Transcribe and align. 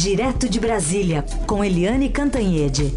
Direto 0.00 0.48
de 0.48 0.60
Brasília, 0.60 1.24
com 1.44 1.64
Eliane 1.64 2.08
Cantanhede. 2.08 2.94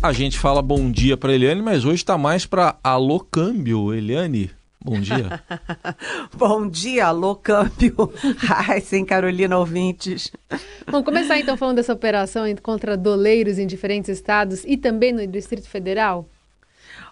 A 0.00 0.12
gente 0.12 0.38
fala 0.38 0.62
bom 0.62 0.88
dia 0.88 1.16
para 1.16 1.32
Eliane, 1.32 1.60
mas 1.60 1.84
hoje 1.84 1.96
está 1.96 2.16
mais 2.16 2.46
para 2.46 2.78
alô 2.84 3.18
câmbio, 3.18 3.92
Eliane. 3.92 4.52
Bom 4.80 5.00
dia. 5.00 5.42
Bom 6.36 6.68
dia, 6.68 7.06
alô 7.06 7.34
câmbio. 7.34 8.12
Ai, 8.68 8.80
sem 8.82 9.04
Carolina 9.04 9.58
ouvintes. 9.58 10.30
Vamos 10.86 11.06
começar 11.06 11.40
então 11.40 11.56
falando 11.56 11.76
dessa 11.76 11.92
operação 11.92 12.44
contra 12.62 12.96
doleiros 12.96 13.58
em 13.58 13.66
diferentes 13.66 14.10
estados 14.10 14.62
e 14.64 14.76
também 14.76 15.12
no 15.12 15.26
Distrito 15.26 15.68
Federal? 15.68 16.28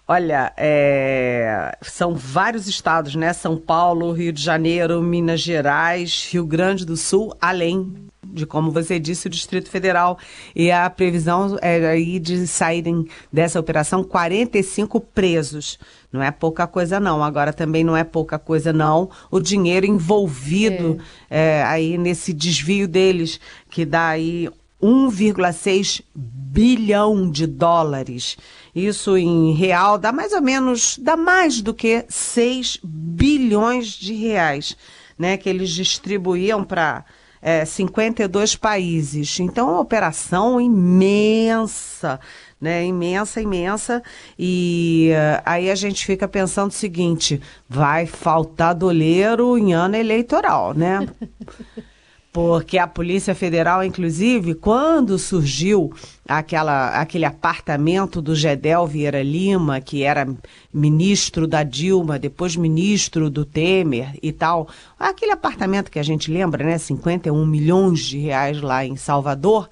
Olha, 0.07 0.51
é... 0.57 1.77
são 1.81 2.13
vários 2.13 2.67
estados, 2.67 3.15
né? 3.15 3.31
São 3.31 3.57
Paulo, 3.57 4.11
Rio 4.11 4.33
de 4.33 4.41
Janeiro, 4.41 5.01
Minas 5.01 5.39
Gerais, 5.39 6.29
Rio 6.31 6.45
Grande 6.45 6.85
do 6.85 6.97
Sul, 6.97 7.35
além 7.39 8.11
de 8.33 8.45
como 8.45 8.71
você 8.71 8.99
disse, 8.99 9.27
o 9.27 9.29
Distrito 9.29 9.69
Federal. 9.69 10.17
E 10.55 10.71
a 10.71 10.89
previsão 10.89 11.57
é 11.61 11.85
aí 11.87 12.19
de 12.19 12.47
saírem 12.47 13.07
dessa 13.31 13.59
operação 13.59 14.03
45 14.03 14.99
presos. 14.99 15.79
Não 16.11 16.21
é 16.21 16.31
pouca 16.31 16.65
coisa, 16.65 16.99
não. 16.99 17.23
Agora 17.23 17.53
também 17.53 17.83
não 17.83 17.95
é 17.95 18.03
pouca 18.03 18.39
coisa, 18.39 18.73
não. 18.73 19.09
O 19.29 19.39
dinheiro 19.39 19.85
envolvido 19.85 20.97
é. 21.29 21.59
É, 21.59 21.63
aí 21.63 21.97
nesse 21.97 22.33
desvio 22.33 22.87
deles, 22.87 23.39
que 23.69 23.85
dá 23.85 24.07
aí 24.07 24.49
1,6 24.83 26.03
bilhão 26.13 27.31
de 27.31 27.47
dólares. 27.47 28.37
Isso 28.75 29.17
em 29.17 29.53
real 29.53 29.97
dá 29.97 30.11
mais 30.11 30.33
ou 30.33 30.41
menos, 30.41 30.97
dá 30.97 31.15
mais 31.15 31.61
do 31.61 31.73
que 31.73 32.05
6 32.09 32.79
bilhões 32.83 33.87
de 33.87 34.13
reais, 34.13 34.75
né? 35.17 35.37
Que 35.37 35.49
eles 35.49 35.69
distribuíam 35.71 36.63
para 36.63 37.05
é, 37.41 37.63
52 37.63 38.55
países. 38.55 39.39
Então, 39.39 39.69
uma 39.69 39.79
operação 39.79 40.59
imensa, 40.59 42.19
né? 42.59 42.85
Imensa, 42.85 43.41
imensa. 43.41 44.03
E 44.37 45.11
uh, 45.13 45.41
aí 45.45 45.71
a 45.71 45.75
gente 45.75 46.05
fica 46.05 46.27
pensando 46.27 46.71
o 46.71 46.73
seguinte: 46.73 47.41
vai 47.69 48.05
faltar 48.05 48.75
doleiro 48.75 49.57
em 49.57 49.73
ano 49.73 49.95
eleitoral, 49.95 50.73
né? 50.73 51.07
porque 52.33 52.79
a 52.79 52.87
Polícia 52.87 53.35
Federal, 53.35 53.83
inclusive, 53.83 54.55
quando 54.55 55.19
surgiu 55.19 55.93
aquela, 56.27 56.99
aquele 56.99 57.25
apartamento 57.25 58.19
do 58.19 58.35
Gedel 58.35 58.87
Vieira 58.87 59.21
Lima, 59.21 59.79
que 59.79 60.01
era 60.01 60.27
ministro 60.73 61.45
da 61.47 61.61
Dilma, 61.61 62.17
depois 62.17 62.55
ministro 62.55 63.29
do 63.29 63.45
Temer 63.45 64.17
e 64.19 64.31
tal, 64.31 64.67
aquele 64.97 65.31
apartamento 65.31 65.91
que 65.91 65.99
a 65.99 66.03
gente 66.03 66.31
lembra, 66.31 66.65
né, 66.65 66.79
51 66.79 67.45
milhões 67.45 67.99
de 67.99 68.17
reais 68.17 68.59
lá 68.59 68.83
em 68.83 68.95
Salvador, 68.95 69.69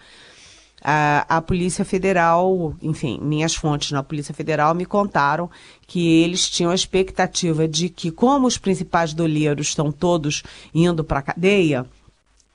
a, 0.83 1.37
a 1.37 1.41
Polícia 1.41 1.83
Federal, 1.83 2.75
enfim, 2.79 3.19
minhas 3.21 3.55
fontes 3.55 3.91
na 3.91 4.03
Polícia 4.03 4.35
Federal 4.35 4.75
me 4.75 4.85
contaram 4.85 5.49
que 5.87 6.21
eles 6.21 6.47
tinham 6.47 6.71
a 6.71 6.75
expectativa 6.75 7.67
de 7.67 7.89
que, 7.89 8.11
como 8.11 8.45
os 8.45 8.59
principais 8.59 9.13
doleiros 9.13 9.69
estão 9.69 9.91
todos 9.91 10.43
indo 10.73 11.03
para 11.03 11.19
a 11.19 11.23
cadeia, 11.23 11.87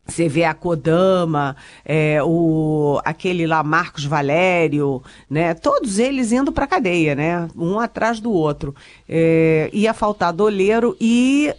você 0.06 0.28
vê 0.28 0.44
a 0.44 0.54
Kodama, 0.54 1.56
é, 1.84 2.22
o, 2.22 3.00
aquele 3.04 3.46
lá 3.46 3.62
Marcos 3.62 4.04
Valério, 4.04 5.02
né? 5.28 5.54
Todos 5.54 5.98
eles 5.98 6.32
indo 6.32 6.52
para 6.52 6.66
cadeia, 6.66 7.14
né? 7.14 7.48
Um 7.56 7.78
atrás 7.78 8.20
do 8.20 8.30
outro. 8.30 8.74
É, 9.08 9.68
ia 9.72 9.92
faltar 9.92 10.32
doleiro 10.32 10.96
e 11.00 11.52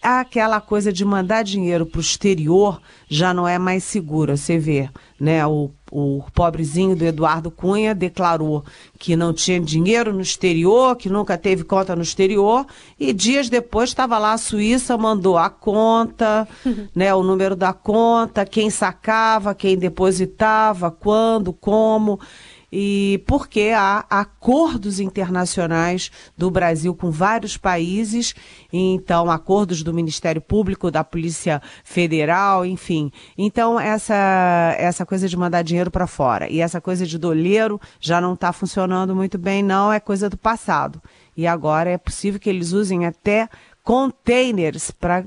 aquela 0.00 0.60
coisa 0.60 0.92
de 0.92 1.04
mandar 1.04 1.42
dinheiro 1.42 1.84
para 1.84 1.98
o 1.98 2.00
exterior 2.00 2.80
já 3.08 3.34
não 3.34 3.46
é 3.46 3.58
mais 3.58 3.84
segura. 3.84 4.36
Você 4.36 4.58
vê, 4.58 4.88
né? 5.20 5.46
O, 5.46 5.70
o 5.90 6.22
pobrezinho 6.34 6.94
do 6.94 7.04
Eduardo 7.04 7.50
Cunha 7.50 7.94
declarou 7.94 8.64
que 8.98 9.16
não 9.16 9.32
tinha 9.32 9.60
dinheiro 9.60 10.12
no 10.12 10.20
exterior, 10.20 10.96
que 10.96 11.08
nunca 11.08 11.38
teve 11.38 11.64
conta 11.64 11.96
no 11.96 12.02
exterior, 12.02 12.66
e 12.98 13.12
dias 13.12 13.48
depois 13.48 13.90
estava 13.90 14.18
lá 14.18 14.32
a 14.32 14.38
Suíça, 14.38 14.96
mandou 14.96 15.38
a 15.38 15.48
conta, 15.48 16.46
né? 16.94 17.14
O 17.14 17.22
número 17.22 17.56
da 17.56 17.72
conta, 17.72 18.44
quem 18.44 18.70
sacava, 18.70 19.54
quem 19.54 19.76
depositava, 19.76 20.90
quando, 20.90 21.52
como 21.52 22.20
e 22.70 23.22
porque 23.26 23.72
há 23.74 24.04
acordos 24.10 25.00
internacionais 25.00 26.10
do 26.36 26.50
Brasil 26.50 26.94
com 26.94 27.10
vários 27.10 27.56
países, 27.56 28.34
então 28.72 29.30
acordos 29.30 29.82
do 29.82 29.94
Ministério 29.94 30.40
Público, 30.40 30.90
da 30.90 31.02
Polícia 31.02 31.62
Federal, 31.82 32.64
enfim. 32.64 33.10
Então 33.36 33.80
essa 33.80 34.74
essa 34.78 35.06
coisa 35.06 35.28
de 35.28 35.36
mandar 35.36 35.62
dinheiro 35.62 35.90
para 35.90 36.06
fora 36.06 36.48
e 36.48 36.60
essa 36.60 36.80
coisa 36.80 37.06
de 37.06 37.18
doleiro 37.18 37.80
já 38.00 38.20
não 38.20 38.34
está 38.34 38.52
funcionando 38.52 39.14
muito 39.14 39.38
bem, 39.38 39.62
não 39.62 39.92
é 39.92 39.98
coisa 40.00 40.28
do 40.28 40.36
passado. 40.36 41.00
E 41.36 41.46
agora 41.46 41.90
é 41.90 41.98
possível 41.98 42.40
que 42.40 42.50
eles 42.50 42.72
usem 42.72 43.06
até 43.06 43.48
containers 43.82 44.90
para 44.90 45.24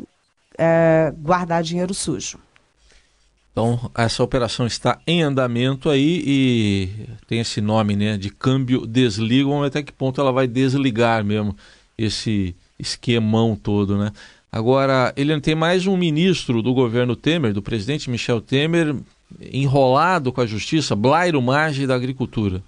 é, 0.58 1.14
guardar 1.18 1.64
dinheiro 1.64 1.94
sujo. 1.94 2.38
Então, 3.52 3.92
essa 3.96 4.24
operação 4.24 4.66
está 4.66 5.00
em 5.06 5.22
andamento 5.22 5.90
aí 5.90 6.24
e 6.26 6.90
tem 7.28 7.40
esse 7.40 7.60
nome, 7.60 7.96
né, 7.96 8.18
de 8.18 8.30
câmbio 8.30 8.88
desliga, 8.88 9.50
vamos 9.50 9.62
ver 9.62 9.68
até 9.68 9.84
que 9.84 9.92
ponto 9.92 10.22
ela 10.22 10.32
vai 10.32 10.48
desligar 10.48 11.24
mesmo 11.24 11.56
esse 11.98 12.56
esquemão 12.80 13.56
todo, 13.56 13.98
né? 13.98 14.12
Agora, 14.50 15.14
ele 15.16 15.40
tem 15.40 15.56
mais 15.56 15.86
um 15.88 15.96
ministro 15.96 16.62
do 16.62 16.74
governo 16.74 17.16
Temer, 17.16 17.54
do 17.54 17.62
presidente 17.62 18.10
Michel 18.10 18.42
Temer, 18.42 18.96
enrolado 19.52 20.32
com 20.32 20.42
a 20.42 20.46
justiça, 20.46 20.96
Blairo 20.96 21.42
Maggi 21.42 21.88
da 21.88 21.96
Agricultura. 21.96 22.62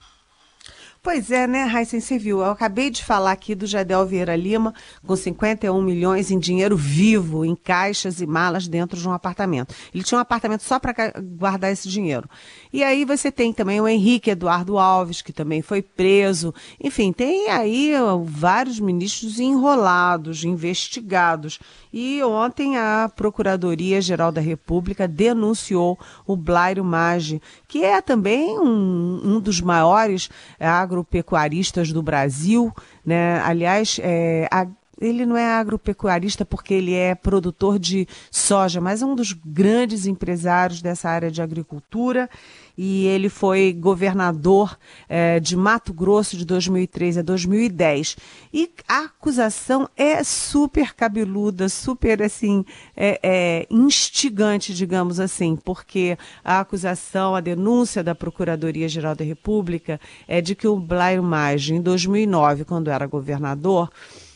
Pois 1.04 1.30
é, 1.32 1.46
né, 1.46 1.66
Raíssa, 1.66 2.00
você 2.00 2.18
viu. 2.18 2.40
Eu 2.40 2.52
acabei 2.52 2.90
de 2.90 3.04
falar 3.04 3.34
aqui 3.34 3.54
do 3.54 3.68
Jadel 3.68 4.06
Vieira 4.06 4.38
Lima, 4.38 4.74
com 5.06 5.14
51 5.18 5.82
milhões 5.82 6.32
em 6.32 6.40
dinheiro 6.40 6.78
vivo, 6.78 7.44
em 7.44 7.58
caixas 7.58 8.22
e 8.22 8.26
malas 8.26 8.70
dentro 8.70 8.98
de 8.98 9.06
um 9.06 9.12
apartamento. 9.12 9.76
Ele 9.94 10.02
tinha 10.02 10.18
um 10.18 10.22
apartamento 10.22 10.64
só 10.64 10.80
para 10.80 10.94
guardar 11.38 11.74
esse 11.74 11.90
dinheiro. 11.90 12.30
E 12.72 12.82
aí 12.86 13.04
você 13.04 13.30
tem 13.30 13.52
também 13.52 13.82
o 13.82 13.88
Henrique 13.88 14.30
Eduardo 14.30 14.78
Alves, 14.78 15.22
que 15.22 15.34
também 15.34 15.62
foi 15.62 15.82
preso. 15.82 16.56
Enfim, 16.82 17.12
tem 17.12 17.50
aí 17.50 17.92
vários 18.24 18.80
ministros 18.80 19.42
enrolados, 19.42 20.46
investigados. 20.46 21.60
E 21.92 22.24
ontem 22.24 22.78
a 22.78 23.12
Procuradoria-Geral 23.14 24.32
da 24.32 24.40
República 24.40 25.06
denunciou 25.06 26.00
o 26.26 26.38
Blairo 26.38 26.84
Maggi, 26.84 27.42
que 27.68 27.84
é 27.84 28.02
também 28.02 28.58
um, 28.58 29.22
um 29.22 29.40
dos 29.42 29.60
maiores 29.60 30.30
agro 30.58 30.93
agropecuaristas 30.94 31.92
do 31.92 32.02
Brasil, 32.02 32.72
né? 33.06 33.42
Aliás, 33.42 34.00
é, 34.02 34.48
a, 34.52 34.68
ele 35.04 35.26
não 35.26 35.38
é 35.38 35.46
agropecuarista 35.46 36.46
porque 36.46 36.74
ele 36.74 36.94
é 36.94 37.14
produtor 37.14 37.78
de 37.78 38.08
soja, 38.32 38.80
mas 38.80 39.02
é 39.02 39.06
um 39.06 39.16
dos 39.16 39.34
grandes 39.34 40.06
empresários 40.06 40.82
dessa 40.82 41.10
área 41.10 41.30
de 41.30 41.42
agricultura 41.42 42.30
e 42.78 43.06
ele 43.06 43.30
foi 43.30 43.72
governador 43.72 44.78
é, 45.08 45.40
de 45.40 45.56
Mato 45.56 45.94
Grosso 45.94 46.36
de 46.36 46.46
2003 46.46 47.20
a 47.20 47.22
2010. 47.22 48.18
E 48.52 48.70
a 48.88 49.06
acusação 49.06 49.88
é 49.96 50.24
super 50.24 50.94
cabeluda, 50.94 51.70
super 51.70 52.22
assim, 52.24 52.66
é, 52.96 53.20
é, 53.22 53.68
instigante, 53.70 54.74
digamos 54.74 55.20
assim, 55.20 55.56
porque 55.56 56.18
a 56.44 56.62
acusação, 56.62 57.36
a 57.36 57.42
denúncia 57.42 58.04
da 58.04 58.16
Procuradoria-Geral 58.16 59.16
da 59.16 59.24
República 59.24 60.00
é 60.28 60.42
de 60.42 60.56
que 60.56 60.68
o 60.68 60.80
Blair 60.80 61.22
Maggi, 61.22 61.76
em 61.76 61.82
2009, 61.82 62.66
quando 62.66 62.90
era 62.90 63.06
governador, 63.06 63.90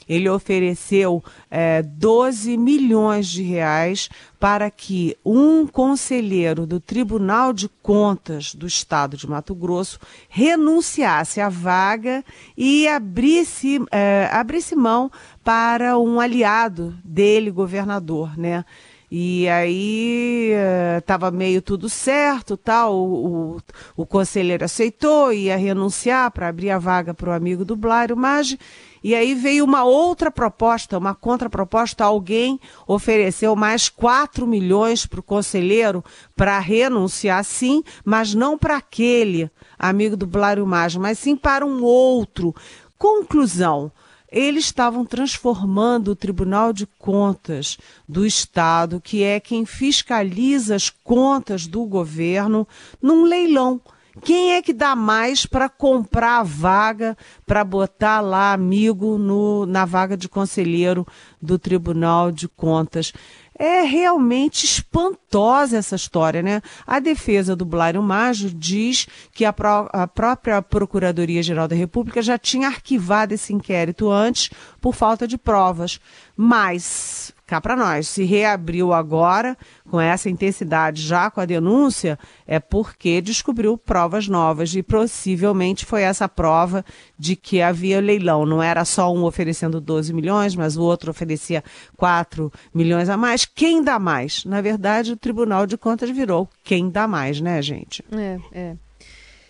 ele 0.08 0.30
ofereceu 0.30 1.24
é, 1.50 1.82
12 1.82 2.58
milhões 2.58 3.28
de 3.28 3.44
reais 3.44 4.10
para 4.40 4.70
que 4.70 5.18
um 5.26 5.66
conselheiro 5.66 6.66
do 6.66 6.80
Tribunal 6.80 7.52
de 7.52 7.70
Contas 7.82 8.54
do 8.54 8.68
Estado 8.68 9.18
de 9.18 9.28
Mato 9.28 9.56
Grosso 9.56 10.00
renunciasse 10.30 11.42
à 11.42 11.50
vaga 11.50 12.24
e 12.56 12.88
abrisse, 12.88 13.80
é, 13.92 14.30
abrisse 14.32 14.76
mão 14.76 15.12
para 15.44 15.98
um 15.98 16.20
aliado 16.20 16.96
dele, 17.04 17.50
governador, 17.52 18.38
né? 18.38 18.64
E 19.10 19.48
aí 19.48 20.52
estava 20.98 21.32
meio 21.32 21.62
tudo 21.62 21.88
certo, 21.88 22.58
tal. 22.58 22.94
O, 22.94 23.56
o, 23.56 23.62
o, 23.96 24.06
conselheiro 24.06 24.66
aceitou, 24.66 25.32
ia 25.32 25.56
renunciar 25.56 26.30
para 26.32 26.50
abrir 26.50 26.72
a 26.72 26.78
vaga 26.78 27.14
para 27.14 27.30
o 27.30 27.34
amigo 27.34 27.64
do 27.64 27.76
Blário 27.76 28.18
Maggi. 28.18 28.60
E 29.02 29.16
aí 29.16 29.34
veio 29.34 29.64
uma 29.64 29.86
outra 29.86 30.30
proposta, 30.30 30.98
uma 30.98 31.16
contraproposta. 31.16 32.04
Alguém 32.04 32.60
ofereceu 32.86 33.56
mais 33.56 33.88
4 33.88 34.46
milhões 34.46 35.06
para 35.06 35.22
o 35.22 35.24
conselheiro 35.24 36.04
para 36.36 36.60
renunciar, 36.60 37.42
sim, 37.46 37.84
mas 38.04 38.34
não 38.34 38.58
para 38.58 38.76
aquele 38.76 39.50
amigo 39.80 40.18
do 40.18 40.28
Blário 40.28 40.68
Maggi, 40.68 41.00
mas 41.00 41.18
sim 41.18 41.38
para 41.38 41.66
um 41.66 41.82
outro. 41.82 42.54
Conclusão. 42.98 43.90
Eles 44.32 44.66
estavam 44.66 45.06
transformando 45.06 46.10
o 46.10 46.16
Tribunal 46.16 46.74
de 46.74 46.86
Contas 46.86 47.78
do 48.08 48.26
Estado, 48.26 49.02
que 49.02 49.24
é 49.24 49.40
quem 49.40 49.66
fiscaliza 49.66 50.76
as 50.76 50.90
contas 50.90 51.66
do 51.66 51.86
governo, 51.86 52.68
num 53.02 53.24
leilão. 53.24 53.82
Quem 54.22 54.54
é 54.54 54.62
que 54.62 54.74
dá 54.74 54.96
mais 54.96 55.46
para 55.46 55.70
comprar 55.70 56.40
a 56.40 56.44
vaga, 56.44 57.16
para 57.46 57.64
botar 57.64 58.20
lá 58.20 58.52
amigo 58.52 59.18
no, 59.18 59.66
na 59.66 59.86
vaga 59.86 60.18
de 60.18 60.28
conselheiro 60.28 61.06
do 61.42 61.60
Tribunal 61.60 62.32
de 62.32 62.48
Contas? 62.48 63.14
É 63.60 63.82
realmente 63.82 64.66
espantosa 64.66 65.78
essa 65.78 65.96
história, 65.96 66.44
né? 66.44 66.62
A 66.86 67.00
defesa 67.00 67.56
do 67.56 67.66
Blairo 67.66 68.04
Maggio 68.04 68.52
diz 68.52 69.08
que 69.34 69.44
a, 69.46 69.52
pró 69.52 69.90
a 69.92 70.08
própria 70.08 70.62
Procuradoria-Geral 70.62 71.68
da 71.68 71.76
República 71.76 72.22
já 72.22 72.38
tinha 72.38 72.68
arquivado 72.68 73.34
esse 73.34 73.54
inquérito 73.54 74.12
antes 74.12 74.52
por 74.80 74.94
falta 74.94 75.28
de 75.28 75.38
provas. 75.38 76.00
Mas 76.36 77.34
cá 77.48 77.62
para 77.62 77.76
nós. 77.76 78.08
Se 78.10 78.26
reabriu 78.26 78.92
agora, 78.92 79.58
com 79.90 80.00
essa 80.00 80.30
intensidade, 80.30 81.02
já 81.02 81.32
com 81.32 81.40
a 81.40 81.46
denúncia, 81.46 82.20
é 82.46 82.60
porque 82.60 83.22
descobriu 83.22 83.78
provas 83.78 84.28
novas 84.28 84.76
e 84.76 84.84
possivelmente 84.84 85.86
foi 85.86 86.02
essa 86.02 86.28
prova 86.28 86.84
de 87.18 87.36
que 87.36 87.62
havia 87.62 88.02
leilão. 88.02 88.46
Não 88.46 88.62
era 88.62 88.84
só 88.84 89.12
um 89.14 89.24
oferecendo 89.24 89.80
12 89.80 90.14
milhões, 90.14 90.56
mas 90.56 90.76
o 90.76 90.84
outro 90.84 91.10
oferecia 91.10 91.64
4 91.96 92.52
milhões 92.74 93.08
a 93.08 93.16
mais. 93.16 93.46
Quem 93.46 93.82
dá 93.82 93.98
mais? 93.98 94.44
Na 94.44 94.60
verdade, 94.60 95.14
o 95.14 95.18
Tribunal 95.18 95.66
de 95.66 95.78
Contas 95.78 96.10
virou 96.10 96.50
quem 96.64 96.90
dá 96.90 97.08
mais, 97.08 97.40
né, 97.40 97.62
gente? 97.62 98.04
É, 98.12 98.40
é. 98.52 98.76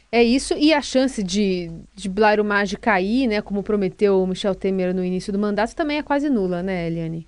É 0.10 0.24
isso, 0.24 0.54
e 0.54 0.74
a 0.74 0.82
chance 0.82 1.22
de, 1.22 1.70
de 1.94 2.10
Maggi 2.44 2.78
cair, 2.78 3.28
né, 3.28 3.42
como 3.42 3.62
prometeu 3.62 4.24
o 4.24 4.28
Michel 4.28 4.56
Temer 4.56 4.96
no 4.96 5.04
início 5.04 5.34
do 5.34 5.40
mandato, 5.40 5.76
também 5.76 5.98
é 5.98 6.04
quase 6.04 6.30
nula, 6.30 6.64
né, 6.64 6.88
Eliane? 6.88 7.28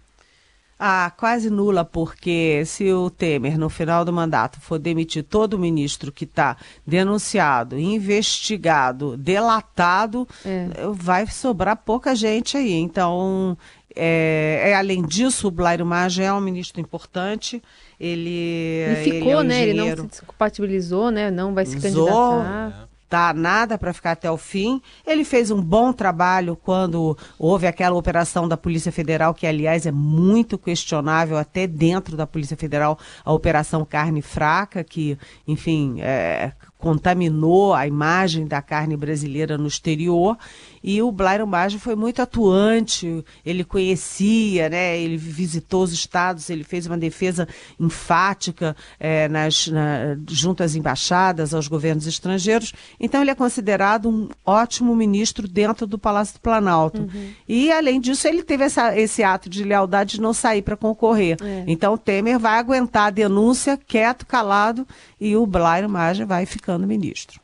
Ah, 0.81 1.11
quase 1.17 1.49
nula, 1.49 1.83
porque 1.83 2.63
se 2.65 2.89
o 2.93 3.09
Temer, 3.09 3.59
no 3.59 3.69
final 3.69 4.05
do 4.05 4.13
mandato, 4.13 4.61
for 4.61 4.79
demitir 4.79 5.25
todo 5.25 5.59
ministro 5.59 6.09
que 6.09 6.23
está 6.23 6.55
denunciado, 6.87 7.77
investigado, 7.77 9.17
delatado, 9.17 10.25
é. 10.45 10.69
vai 10.93 11.27
sobrar 11.27 11.75
pouca 11.75 12.15
gente 12.15 12.55
aí. 12.55 12.71
Então, 12.71 13.57
é, 13.93 14.69
é, 14.69 14.75
além 14.75 15.05
disso, 15.05 15.49
o 15.49 15.51
Blairo 15.51 15.85
Maggi 15.85 16.23
é 16.23 16.31
um 16.31 16.39
ministro 16.39 16.79
importante. 16.79 17.61
Ele, 17.99 18.29
ele 18.29 18.95
ficou, 19.03 19.17
ele 19.19 19.31
é 19.31 19.37
um 19.37 19.43
né? 19.43 19.67
Ele 19.67 19.95
não 19.95 20.09
se 20.09 20.23
compatibilizou, 20.23 21.11
né? 21.11 21.29
Não 21.29 21.53
vai 21.53 21.65
se 21.65 21.77
candidatar 21.77 22.88
tá 23.09 23.33
nada 23.33 23.77
para 23.77 23.91
ficar 23.91 24.11
até 24.11 24.29
o 24.29 24.38
fim. 24.38 24.81
Ele 25.06 25.25
fez 25.25 25.50
um 25.50 25.61
bom 25.61 25.91
trabalho 25.91 26.56
quando 26.56 27.17
houve 27.39 27.65
aquela 27.65 27.95
operação 27.95 28.47
da 28.47 28.56
Polícia 28.56 28.91
Federal, 28.91 29.33
que 29.33 29.47
aliás 29.47 29.85
é 29.85 29.91
muito 29.91 30.57
questionável 30.57 31.38
até 31.38 31.65
dentro 31.65 32.15
da 32.15 32.27
Polícia 32.27 32.56
Federal, 32.56 33.00
a 33.25 33.33
operação 33.33 33.83
carne 33.83 34.21
fraca, 34.21 34.83
que, 34.83 35.17
enfim, 35.47 36.00
é, 36.01 36.51
contaminou 36.77 37.73
a 37.73 37.85
imagem 37.88 38.47
da 38.47 38.61
carne 38.61 38.95
brasileira 38.95 39.57
no 39.57 39.67
exterior. 39.67 40.38
E 40.83 41.01
o 41.01 41.11
Blairo 41.11 41.45
Maggi 41.45 41.79
foi 41.79 41.95
muito 41.95 42.21
atuante, 42.21 43.23
ele 43.45 43.63
conhecia, 43.63 44.69
né, 44.69 44.97
ele 44.99 45.17
visitou 45.17 45.83
os 45.83 45.91
estados, 45.91 46.49
ele 46.49 46.63
fez 46.63 46.85
uma 46.85 46.97
defesa 46.97 47.47
enfática 47.79 48.75
é, 48.99 49.27
nas, 49.27 49.67
na, 49.67 50.17
junto 50.29 50.63
às 50.63 50.75
embaixadas, 50.75 51.53
aos 51.53 51.67
governos 51.67 52.07
estrangeiros. 52.07 52.73
Então, 52.99 53.21
ele 53.21 53.31
é 53.31 53.35
considerado 53.35 54.09
um 54.09 54.29
ótimo 54.45 54.95
ministro 54.95 55.47
dentro 55.47 55.85
do 55.85 55.97
Palácio 55.97 56.35
do 56.35 56.39
Planalto. 56.39 57.01
Uhum. 57.01 57.31
E, 57.47 57.71
além 57.71 57.99
disso, 57.99 58.27
ele 58.27 58.43
teve 58.43 58.63
essa, 58.63 58.97
esse 58.97 59.23
ato 59.23 59.49
de 59.49 59.63
lealdade 59.63 60.15
de 60.15 60.21
não 60.21 60.33
sair 60.33 60.61
para 60.61 60.77
concorrer. 60.77 61.37
É. 61.41 61.63
Então, 61.67 61.97
Temer 61.97 62.39
vai 62.39 62.57
aguentar 62.57 63.07
a 63.07 63.11
denúncia 63.11 63.77
quieto, 63.77 64.25
calado, 64.25 64.87
e 65.19 65.35
o 65.35 65.45
Blairo 65.45 65.89
Maggi 65.89 66.23
vai 66.23 66.45
ficando 66.45 66.87
ministro. 66.87 67.39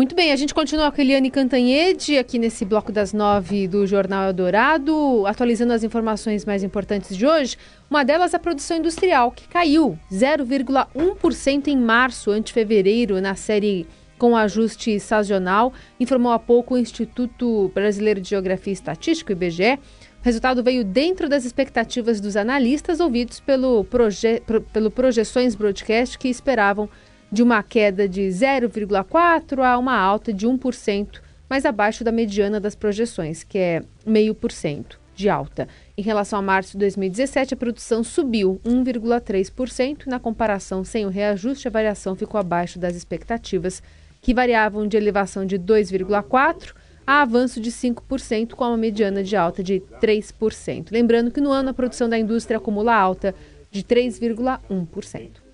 Muito 0.00 0.14
bem, 0.14 0.32
a 0.32 0.36
gente 0.36 0.54
continua 0.54 0.90
com 0.90 0.98
a 0.98 1.04
Eliane 1.04 1.30
Cantanhede 1.30 2.16
aqui 2.16 2.38
nesse 2.38 2.64
bloco 2.64 2.90
das 2.90 3.12
nove 3.12 3.68
do 3.68 3.86
Jornal 3.86 4.28
Eldorado, 4.28 5.26
atualizando 5.26 5.74
as 5.74 5.84
informações 5.84 6.46
mais 6.46 6.62
importantes 6.62 7.14
de 7.14 7.26
hoje. 7.26 7.58
Uma 7.90 8.02
delas, 8.02 8.32
a 8.32 8.38
produção 8.38 8.78
industrial, 8.78 9.30
que 9.30 9.46
caiu 9.46 9.98
0,1% 10.10 11.68
em 11.68 11.76
março 11.76 12.30
ante 12.30 12.50
fevereiro 12.50 13.20
na 13.20 13.34
série 13.34 13.86
com 14.16 14.34
ajuste 14.34 14.98
sazonal, 14.98 15.70
informou 16.00 16.32
há 16.32 16.38
pouco 16.38 16.76
o 16.76 16.78
Instituto 16.78 17.70
Brasileiro 17.74 18.22
de 18.22 18.30
Geografia 18.30 18.70
e 18.70 18.74
Estatística, 18.74 19.34
IBGE. 19.34 19.74
O 19.74 20.24
resultado 20.24 20.62
veio 20.62 20.82
dentro 20.82 21.28
das 21.28 21.44
expectativas 21.44 22.22
dos 22.22 22.38
analistas 22.38 23.00
ouvidos 23.00 23.38
pelo, 23.38 23.84
proje 23.84 24.42
pelo 24.72 24.90
Projeções 24.90 25.54
Broadcast, 25.54 26.18
que 26.18 26.28
esperavam 26.28 26.88
de 27.30 27.42
uma 27.42 27.62
queda 27.62 28.08
de 28.08 28.22
0,4% 28.22 29.64
a 29.64 29.78
uma 29.78 29.96
alta 29.96 30.32
de 30.32 30.46
1%, 30.46 31.20
mais 31.48 31.64
abaixo 31.64 32.04
da 32.04 32.12
mediana 32.12 32.60
das 32.60 32.74
projeções, 32.74 33.42
que 33.42 33.58
é 33.58 33.82
0,5% 34.06 34.96
de 35.14 35.28
alta. 35.28 35.68
Em 35.96 36.02
relação 36.02 36.38
a 36.38 36.42
março 36.42 36.72
de 36.72 36.78
2017, 36.78 37.54
a 37.54 37.56
produção 37.56 38.02
subiu 38.02 38.60
1,3%. 38.64 40.06
Na 40.06 40.18
comparação 40.18 40.82
sem 40.82 41.04
o 41.04 41.10
reajuste, 41.10 41.68
a 41.68 41.70
variação 41.70 42.16
ficou 42.16 42.40
abaixo 42.40 42.78
das 42.78 42.96
expectativas, 42.96 43.82
que 44.22 44.34
variavam 44.34 44.86
de 44.86 44.96
elevação 44.96 45.44
de 45.44 45.58
2,4% 45.58 46.74
a 47.06 47.22
avanço 47.22 47.60
de 47.60 47.70
5%, 47.70 48.54
com 48.54 48.64
uma 48.64 48.76
mediana 48.76 49.22
de 49.22 49.34
alta 49.36 49.62
de 49.62 49.82
3%. 50.00 50.88
Lembrando 50.92 51.30
que 51.30 51.40
no 51.40 51.50
ano 51.50 51.70
a 51.70 51.74
produção 51.74 52.08
da 52.08 52.18
indústria 52.18 52.58
acumula 52.58 52.94
alta 52.94 53.34
de 53.70 53.82
3,1%. 53.82 55.49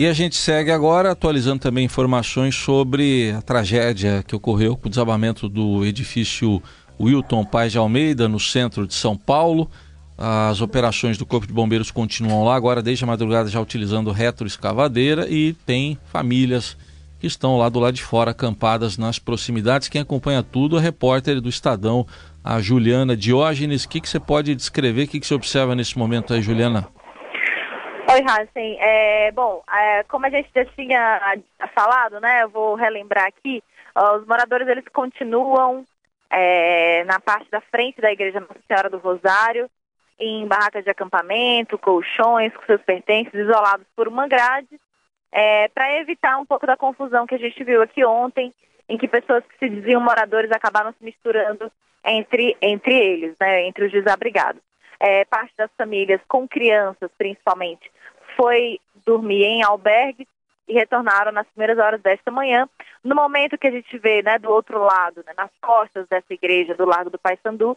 E 0.00 0.06
a 0.06 0.14
gente 0.14 0.34
segue 0.34 0.70
agora 0.70 1.10
atualizando 1.10 1.58
também 1.58 1.84
informações 1.84 2.54
sobre 2.54 3.32
a 3.32 3.42
tragédia 3.42 4.24
que 4.26 4.34
ocorreu 4.34 4.74
com 4.74 4.86
o 4.86 4.90
desabamento 4.90 5.46
do 5.46 5.84
edifício 5.84 6.62
Wilton 6.98 7.44
Paz 7.44 7.70
de 7.70 7.76
Almeida, 7.76 8.26
no 8.26 8.40
centro 8.40 8.86
de 8.86 8.94
São 8.94 9.14
Paulo. 9.14 9.70
As 10.16 10.62
operações 10.62 11.18
do 11.18 11.26
Corpo 11.26 11.46
de 11.46 11.52
Bombeiros 11.52 11.90
continuam 11.90 12.44
lá, 12.44 12.56
agora 12.56 12.80
desde 12.80 13.04
a 13.04 13.06
madrugada 13.06 13.50
já 13.50 13.60
utilizando 13.60 14.10
retroescavadeira 14.10 15.28
e 15.28 15.52
tem 15.66 15.98
famílias 16.06 16.78
que 17.18 17.26
estão 17.26 17.58
lá 17.58 17.68
do 17.68 17.78
lado 17.78 17.92
de 17.92 18.02
fora, 18.02 18.30
acampadas 18.30 18.96
nas 18.96 19.18
proximidades. 19.18 19.88
Quem 19.88 20.00
acompanha 20.00 20.42
tudo 20.42 20.76
é 20.76 20.78
a 20.78 20.82
repórter 20.82 21.42
do 21.42 21.50
Estadão, 21.50 22.06
a 22.42 22.58
Juliana 22.58 23.14
Diógenes. 23.14 23.84
O 23.84 23.88
que, 23.90 24.00
que 24.00 24.08
você 24.08 24.18
pode 24.18 24.54
descrever, 24.54 25.02
o 25.02 25.08
que, 25.08 25.20
que 25.20 25.26
você 25.26 25.34
observa 25.34 25.74
nesse 25.74 25.98
momento 25.98 26.32
aí, 26.32 26.40
Juliana? 26.40 26.88
Oi, 28.12 28.22
Hansen. 28.22 28.76
É, 28.80 29.30
bom, 29.30 29.62
é, 29.72 30.02
como 30.02 30.26
a 30.26 30.30
gente 30.30 30.50
já 30.52 30.64
tinha 30.64 31.38
falado, 31.72 32.18
né, 32.18 32.42
eu 32.42 32.48
vou 32.48 32.74
relembrar 32.74 33.26
aqui, 33.26 33.62
os 34.16 34.26
moradores 34.26 34.66
eles 34.66 34.84
continuam 34.92 35.86
é, 36.28 37.04
na 37.04 37.20
parte 37.20 37.48
da 37.52 37.60
frente 37.60 38.00
da 38.00 38.10
Igreja 38.10 38.40
Nossa 38.40 38.58
Senhora 38.66 38.90
do 38.90 38.98
Rosário, 38.98 39.70
em 40.18 40.44
barracas 40.44 40.82
de 40.82 40.90
acampamento, 40.90 41.78
colchões 41.78 42.52
com 42.56 42.66
seus 42.66 42.82
pertences, 42.82 43.32
isolados 43.32 43.86
por 43.94 44.08
uma 44.08 44.26
grade, 44.26 44.80
é, 45.30 45.68
para 45.68 46.00
evitar 46.00 46.36
um 46.36 46.44
pouco 46.44 46.66
da 46.66 46.76
confusão 46.76 47.28
que 47.28 47.36
a 47.36 47.38
gente 47.38 47.62
viu 47.62 47.80
aqui 47.80 48.04
ontem, 48.04 48.52
em 48.88 48.98
que 48.98 49.06
pessoas 49.06 49.44
que 49.44 49.56
se 49.56 49.68
diziam 49.68 50.00
moradores 50.00 50.50
acabaram 50.50 50.92
se 50.98 51.04
misturando 51.04 51.70
entre, 52.04 52.56
entre 52.60 52.92
eles, 52.92 53.36
né, 53.40 53.66
entre 53.68 53.84
os 53.84 53.92
desabrigados. 53.92 54.60
É, 54.98 55.24
parte 55.24 55.54
das 55.56 55.70
famílias 55.78 56.20
com 56.28 56.46
crianças, 56.46 57.10
principalmente, 57.16 57.90
foi 58.40 58.80
dormir 59.04 59.44
em 59.44 59.62
albergues 59.62 60.26
e 60.66 60.72
retornaram 60.72 61.30
nas 61.30 61.46
primeiras 61.48 61.78
horas 61.78 62.00
desta 62.00 62.30
manhã. 62.30 62.66
No 63.04 63.14
momento 63.14 63.58
que 63.58 63.66
a 63.66 63.70
gente 63.70 63.98
vê 63.98 64.22
né, 64.22 64.38
do 64.38 64.50
outro 64.50 64.78
lado, 64.78 65.22
né, 65.26 65.34
nas 65.36 65.50
costas 65.60 66.08
dessa 66.08 66.32
igreja, 66.32 66.74
do 66.74 66.86
Largo 66.86 67.10
do 67.10 67.18
Paissandu, 67.18 67.76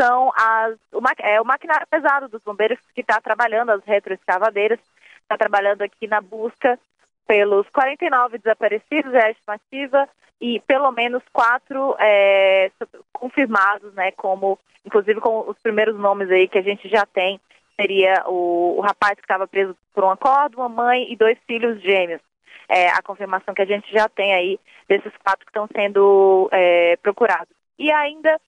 são 0.00 0.32
as, 0.34 0.76
o, 0.92 1.00
é, 1.18 1.40
o 1.40 1.44
maquinário 1.44 1.86
pesado 1.90 2.26
dos 2.28 2.40
bombeiros 2.42 2.78
que 2.94 3.02
está 3.02 3.20
trabalhando, 3.20 3.70
as 3.70 3.84
retroescavadeiras, 3.84 4.78
está 5.20 5.36
trabalhando 5.36 5.82
aqui 5.82 6.06
na 6.06 6.22
busca 6.22 6.78
pelos 7.26 7.68
49 7.68 8.38
desaparecidos, 8.38 9.12
é 9.12 9.26
a 9.26 9.30
estimativa, 9.30 10.08
e 10.40 10.60
pelo 10.60 10.90
menos 10.90 11.22
quatro 11.30 11.94
é, 11.98 12.70
confirmados, 13.12 13.92
né, 13.92 14.12
como, 14.12 14.58
inclusive 14.86 15.20
com 15.20 15.40
os 15.50 15.58
primeiros 15.58 15.98
nomes 15.98 16.30
aí 16.30 16.48
que 16.48 16.56
a 16.56 16.62
gente 16.62 16.88
já 16.88 17.04
tem, 17.04 17.38
seria 17.80 18.24
o, 18.26 18.76
o 18.78 18.80
rapaz 18.80 19.14
que 19.14 19.22
estava 19.22 19.46
preso 19.46 19.76
por 19.94 20.04
um 20.04 20.10
acordo, 20.10 20.58
uma 20.58 20.68
mãe 20.68 21.10
e 21.10 21.16
dois 21.16 21.38
filhos 21.46 21.80
gêmeos. 21.80 22.20
É, 22.68 22.88
a 22.90 23.00
confirmação 23.00 23.54
que 23.54 23.62
a 23.62 23.66
gente 23.66 23.90
já 23.90 24.08
tem 24.08 24.34
aí 24.34 24.60
desses 24.88 25.12
quatro 25.24 25.46
que 25.46 25.50
estão 25.50 25.68
sendo 25.74 26.48
é, 26.52 26.96
procurados. 26.96 27.48
E 27.78 27.90
ainda, 27.90 28.38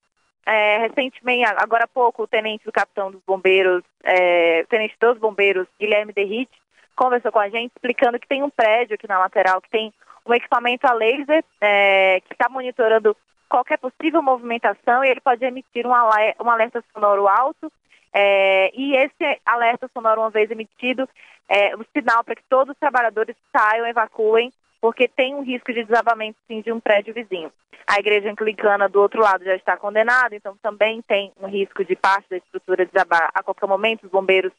é, 0.44 0.78
recentemente, 0.78 1.44
agora 1.56 1.84
há 1.84 1.88
pouco, 1.88 2.24
o 2.24 2.26
tenente 2.26 2.64
do 2.64 2.72
capitão 2.72 3.10
dos 3.10 3.22
bombeiros, 3.26 3.82
é, 4.02 4.64
tenente 4.64 4.94
dos 5.00 5.16
bombeiros, 5.18 5.66
Guilherme 5.78 6.12
Derrite, 6.12 6.52
conversou 6.94 7.32
com 7.32 7.38
a 7.38 7.48
gente 7.48 7.72
explicando 7.74 8.18
que 8.18 8.28
tem 8.28 8.42
um 8.42 8.50
prédio 8.50 8.94
aqui 8.94 9.08
na 9.08 9.18
lateral 9.18 9.60
que 9.62 9.70
tem 9.70 9.92
um 10.26 10.34
equipamento 10.34 10.86
a 10.86 10.92
laser 10.92 11.42
é, 11.60 12.20
que 12.20 12.34
está 12.34 12.48
monitorando 12.48 13.16
qualquer 13.48 13.78
possível 13.78 14.22
movimentação 14.22 15.02
e 15.02 15.08
ele 15.08 15.20
pode 15.20 15.44
emitir 15.44 15.86
um 15.86 15.94
alerta 15.94 16.84
sonoro 16.92 17.26
alto. 17.26 17.72
É, 18.12 18.70
e 18.74 18.96
esse 18.96 19.40
alerta 19.44 19.88
sonoro, 19.92 20.20
uma 20.20 20.30
vez 20.30 20.50
emitido, 20.50 21.08
é 21.48 21.76
um 21.76 21.84
sinal 21.92 22.24
para 22.24 22.34
que 22.34 22.42
todos 22.48 22.72
os 22.72 22.78
trabalhadores 22.78 23.36
saiam, 23.52 23.86
evacuem, 23.86 24.52
porque 24.80 25.06
tem 25.08 25.34
um 25.34 25.42
risco 25.42 25.72
de 25.72 25.84
desabamento 25.84 26.38
sim 26.46 26.60
de 26.60 26.72
um 26.72 26.80
prédio 26.80 27.14
vizinho. 27.14 27.52
A 27.86 27.98
igreja 27.98 28.30
anglicana 28.30 28.88
do 28.88 29.00
outro 29.00 29.20
lado 29.20 29.44
já 29.44 29.54
está 29.56 29.76
condenada, 29.76 30.34
então 30.34 30.56
também 30.62 31.02
tem 31.02 31.32
um 31.40 31.48
risco 31.48 31.84
de 31.84 31.96
parte 31.96 32.30
da 32.30 32.36
estrutura 32.36 32.86
desabar 32.86 33.30
a 33.34 33.42
qualquer 33.42 33.66
momento. 33.66 34.04
Os 34.04 34.10
bombeiros 34.10 34.52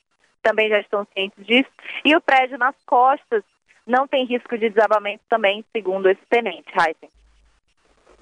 também 0.43 0.69
já 0.69 0.79
estão 0.79 1.07
cientes 1.13 1.45
disso. 1.45 1.69
E 2.03 2.15
o 2.15 2.21
prédio 2.21 2.57
nas 2.57 2.75
costas 2.85 3.43
não 3.87 4.07
tem 4.07 4.25
risco 4.25 4.57
de 4.57 4.69
desabamento 4.69 5.23
também, 5.29 5.63
segundo 5.71 6.09
esse 6.09 6.21
tenente, 6.29 6.71
Heisen. 6.77 7.09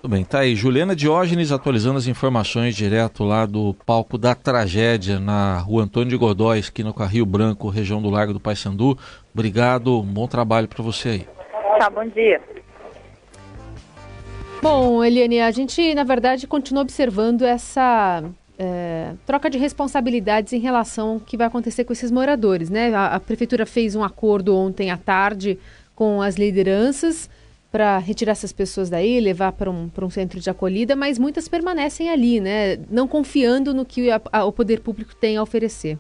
Tudo 0.02 0.12
bem, 0.12 0.24
tá 0.24 0.40
aí. 0.40 0.56
Juliana 0.56 0.96
Diógenes 0.96 1.52
atualizando 1.52 1.98
as 1.98 2.08
informações 2.08 2.74
direto 2.74 3.26
lá 3.26 3.46
do 3.46 3.76
palco 3.86 4.18
da 4.18 4.34
tragédia 4.34 5.20
na 5.20 5.58
rua 5.58 5.84
Antônio 5.84 6.08
de 6.08 6.16
Godói, 6.16 6.60
esquina 6.60 6.94
com 6.94 7.04
a 7.04 7.06
Rio 7.06 7.26
Branco, 7.26 7.68
região 7.68 8.02
do 8.02 8.10
Largo 8.10 8.32
do 8.32 8.40
Paissandu. 8.40 8.98
Obrigado, 9.34 10.02
bom 10.02 10.26
trabalho 10.26 10.70
para 10.70 10.82
você 10.82 11.10
aí. 11.10 11.28
Tá, 11.78 11.90
bom 11.90 12.08
dia. 12.08 12.42
Bom, 14.62 15.04
Eliane, 15.04 15.42
a 15.42 15.52
gente, 15.52 15.94
na 15.94 16.06
verdade, 16.06 16.48
continua 16.48 16.84
observando 16.84 17.42
essa 17.42 18.24
é, 18.58 19.12
troca 19.26 19.50
de 19.50 19.58
responsabilidades 19.58 20.54
em 20.54 20.60
relação 20.60 21.16
ao 21.16 21.20
que 21.20 21.36
vai 21.36 21.48
acontecer 21.48 21.84
com 21.84 21.92
esses 21.92 22.10
moradores, 22.10 22.70
né? 22.70 22.94
A, 22.96 23.16
a 23.16 23.20
prefeitura 23.20 23.66
fez 23.66 23.98
um 23.98 24.04
acordo 24.04 24.56
ontem 24.56 24.92
à 24.92 24.98
tarde 24.98 25.60
com 25.94 26.22
as 26.22 26.36
lideranças 26.36 27.30
para 27.72 27.98
retirar 28.00 28.32
essas 28.32 28.52
pessoas 28.52 28.90
daí, 28.90 29.20
levar 29.20 29.52
para 29.52 29.70
um, 29.70 29.90
um 30.02 30.10
centro 30.10 30.40
de 30.40 30.50
acolhida, 30.50 30.96
mas 30.96 31.20
muitas 31.20 31.48
permanecem 31.48 32.10
ali, 32.10 32.40
né? 32.40 32.78
Não 32.90 33.08
confiando 33.08 33.74
no 33.74 33.86
que 33.86 34.10
a, 34.10 34.20
a, 34.32 34.44
o 34.46 34.52
poder 34.52 34.80
público 34.80 35.16
tem 35.16 35.38
a 35.38 35.44
oferecer. 35.44 35.98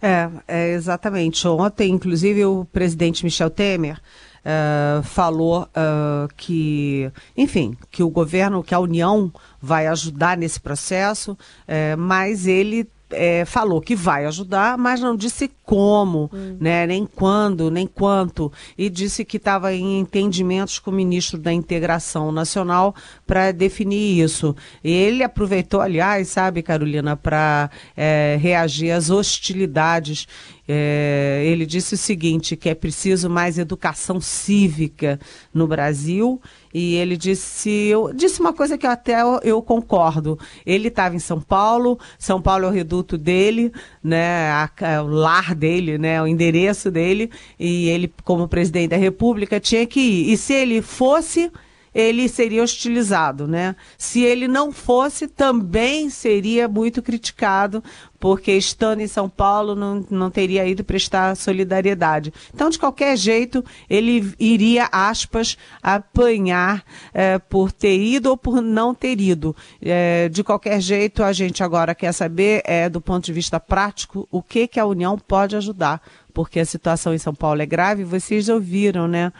É, 0.00 0.30
é, 0.46 0.72
exatamente. 0.72 1.46
Ontem, 1.48 1.90
inclusive, 1.90 2.44
o 2.44 2.64
presidente 2.66 3.24
Michel 3.24 3.50
Temer 3.50 4.00
uh, 4.44 5.02
falou 5.02 5.62
uh, 5.62 6.28
que, 6.36 7.10
enfim, 7.36 7.76
que 7.90 8.02
o 8.02 8.08
governo, 8.08 8.62
que 8.62 8.74
a 8.74 8.78
União 8.78 9.32
vai 9.60 9.86
ajudar 9.88 10.36
nesse 10.36 10.60
processo, 10.60 11.32
uh, 11.32 11.98
mas 11.98 12.46
ele 12.46 12.88
é, 13.14 13.44
falou 13.44 13.80
que 13.80 13.94
vai 13.94 14.26
ajudar, 14.26 14.76
mas 14.76 15.00
não 15.00 15.16
disse 15.16 15.50
como, 15.64 16.30
hum. 16.32 16.56
né, 16.60 16.86
nem 16.86 17.06
quando, 17.06 17.70
nem 17.70 17.86
quanto, 17.86 18.52
e 18.76 18.90
disse 18.90 19.24
que 19.24 19.36
estava 19.38 19.72
em 19.72 20.00
entendimentos 20.00 20.78
com 20.78 20.90
o 20.90 20.94
ministro 20.94 21.38
da 21.38 21.52
Integração 21.52 22.30
Nacional 22.30 22.94
para 23.26 23.52
definir 23.52 24.22
isso. 24.22 24.54
Ele 24.82 25.22
aproveitou, 25.22 25.80
aliás, 25.80 26.28
sabe, 26.28 26.62
Carolina, 26.62 27.16
para 27.16 27.70
é, 27.96 28.36
reagir 28.40 28.90
às 28.90 29.10
hostilidades 29.10 30.26
é, 30.66 31.42
ele 31.44 31.66
disse 31.66 31.94
o 31.94 31.98
seguinte, 31.98 32.56
que 32.56 32.68
é 32.68 32.74
preciso 32.74 33.28
mais 33.28 33.58
educação 33.58 34.20
cívica 34.20 35.20
no 35.52 35.66
Brasil, 35.66 36.40
e 36.72 36.94
ele 36.94 37.16
disse, 37.16 37.70
eu, 37.70 38.12
disse 38.14 38.40
uma 38.40 38.52
coisa 38.52 38.78
que 38.78 38.86
até 38.86 39.20
eu, 39.22 39.40
eu 39.42 39.62
concordo. 39.62 40.38
Ele 40.64 40.88
estava 40.88 41.14
em 41.14 41.18
São 41.18 41.40
Paulo, 41.40 41.98
São 42.18 42.40
Paulo 42.40 42.64
é 42.64 42.68
o 42.68 42.72
reduto 42.72 43.18
dele, 43.18 43.72
né, 44.02 44.50
a, 44.50 44.70
a, 44.80 45.02
o 45.02 45.08
lar 45.08 45.54
dele, 45.54 45.98
né, 45.98 46.20
o 46.22 46.26
endereço 46.26 46.90
dele, 46.90 47.30
e 47.58 47.88
ele, 47.88 48.12
como 48.24 48.48
presidente 48.48 48.90
da 48.90 48.96
República, 48.96 49.60
tinha 49.60 49.86
que 49.86 50.00
ir. 50.00 50.32
E 50.32 50.36
se 50.36 50.52
ele 50.52 50.80
fosse 50.80 51.52
ele 51.94 52.28
seria 52.28 52.62
hostilizado, 52.62 53.46
né? 53.46 53.76
Se 53.96 54.22
ele 54.22 54.48
não 54.48 54.72
fosse, 54.72 55.28
também 55.28 56.10
seria 56.10 56.66
muito 56.66 57.00
criticado, 57.00 57.82
porque 58.18 58.52
estando 58.52 59.00
em 59.00 59.06
São 59.06 59.28
Paulo 59.28 59.74
não, 59.74 60.04
não 60.10 60.30
teria 60.30 60.66
ido 60.66 60.82
prestar 60.82 61.36
solidariedade. 61.36 62.32
Então, 62.52 62.70
de 62.70 62.78
qualquer 62.78 63.16
jeito, 63.16 63.64
ele 63.88 64.34
iria, 64.40 64.88
aspas, 64.90 65.56
apanhar 65.82 66.82
é, 67.12 67.38
por 67.38 67.70
ter 67.70 67.98
ido 67.98 68.30
ou 68.30 68.36
por 68.36 68.60
não 68.60 68.94
ter 68.94 69.20
ido. 69.20 69.54
É, 69.80 70.28
de 70.30 70.42
qualquer 70.42 70.80
jeito, 70.80 71.22
a 71.22 71.32
gente 71.32 71.62
agora 71.62 71.94
quer 71.94 72.12
saber, 72.12 72.62
é, 72.64 72.88
do 72.88 73.00
ponto 73.00 73.24
de 73.24 73.32
vista 73.32 73.60
prático, 73.60 74.26
o 74.30 74.42
que, 74.42 74.66
que 74.66 74.80
a 74.80 74.86
União 74.86 75.18
pode 75.18 75.54
ajudar, 75.54 76.02
porque 76.32 76.58
a 76.58 76.64
situação 76.64 77.14
em 77.14 77.18
São 77.18 77.34
Paulo 77.34 77.62
é 77.62 77.66
grave, 77.66 78.04
vocês 78.04 78.48
ouviram, 78.48 79.06
né? 79.06 79.32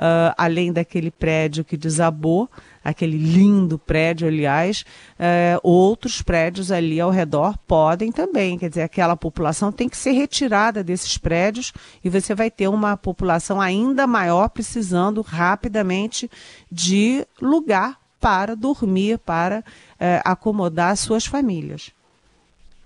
Uh, 0.00 0.34
além 0.36 0.72
daquele 0.72 1.10
prédio 1.10 1.62
que 1.62 1.76
desabou, 1.76 2.48
aquele 2.82 3.18
lindo 3.18 3.78
prédio, 3.78 4.26
aliás, 4.26 4.84
uh, 5.18 5.60
outros 5.62 6.22
prédios 6.22 6.72
ali 6.72 6.98
ao 6.98 7.10
redor 7.10 7.58
podem 7.66 8.10
também. 8.10 8.58
Quer 8.58 8.70
dizer, 8.70 8.82
aquela 8.82 9.16
população 9.16 9.70
tem 9.70 9.88
que 9.88 9.96
ser 9.96 10.12
retirada 10.12 10.82
desses 10.82 11.18
prédios 11.18 11.72
e 12.02 12.08
você 12.08 12.34
vai 12.34 12.50
ter 12.50 12.68
uma 12.68 12.96
população 12.96 13.60
ainda 13.60 14.06
maior 14.06 14.48
precisando 14.48 15.20
rapidamente 15.20 16.30
de 16.72 17.26
lugar 17.40 18.00
para 18.18 18.56
dormir, 18.56 19.18
para 19.18 19.60
uh, 19.60 19.64
acomodar 20.24 20.96
suas 20.96 21.26
famílias. 21.26 21.90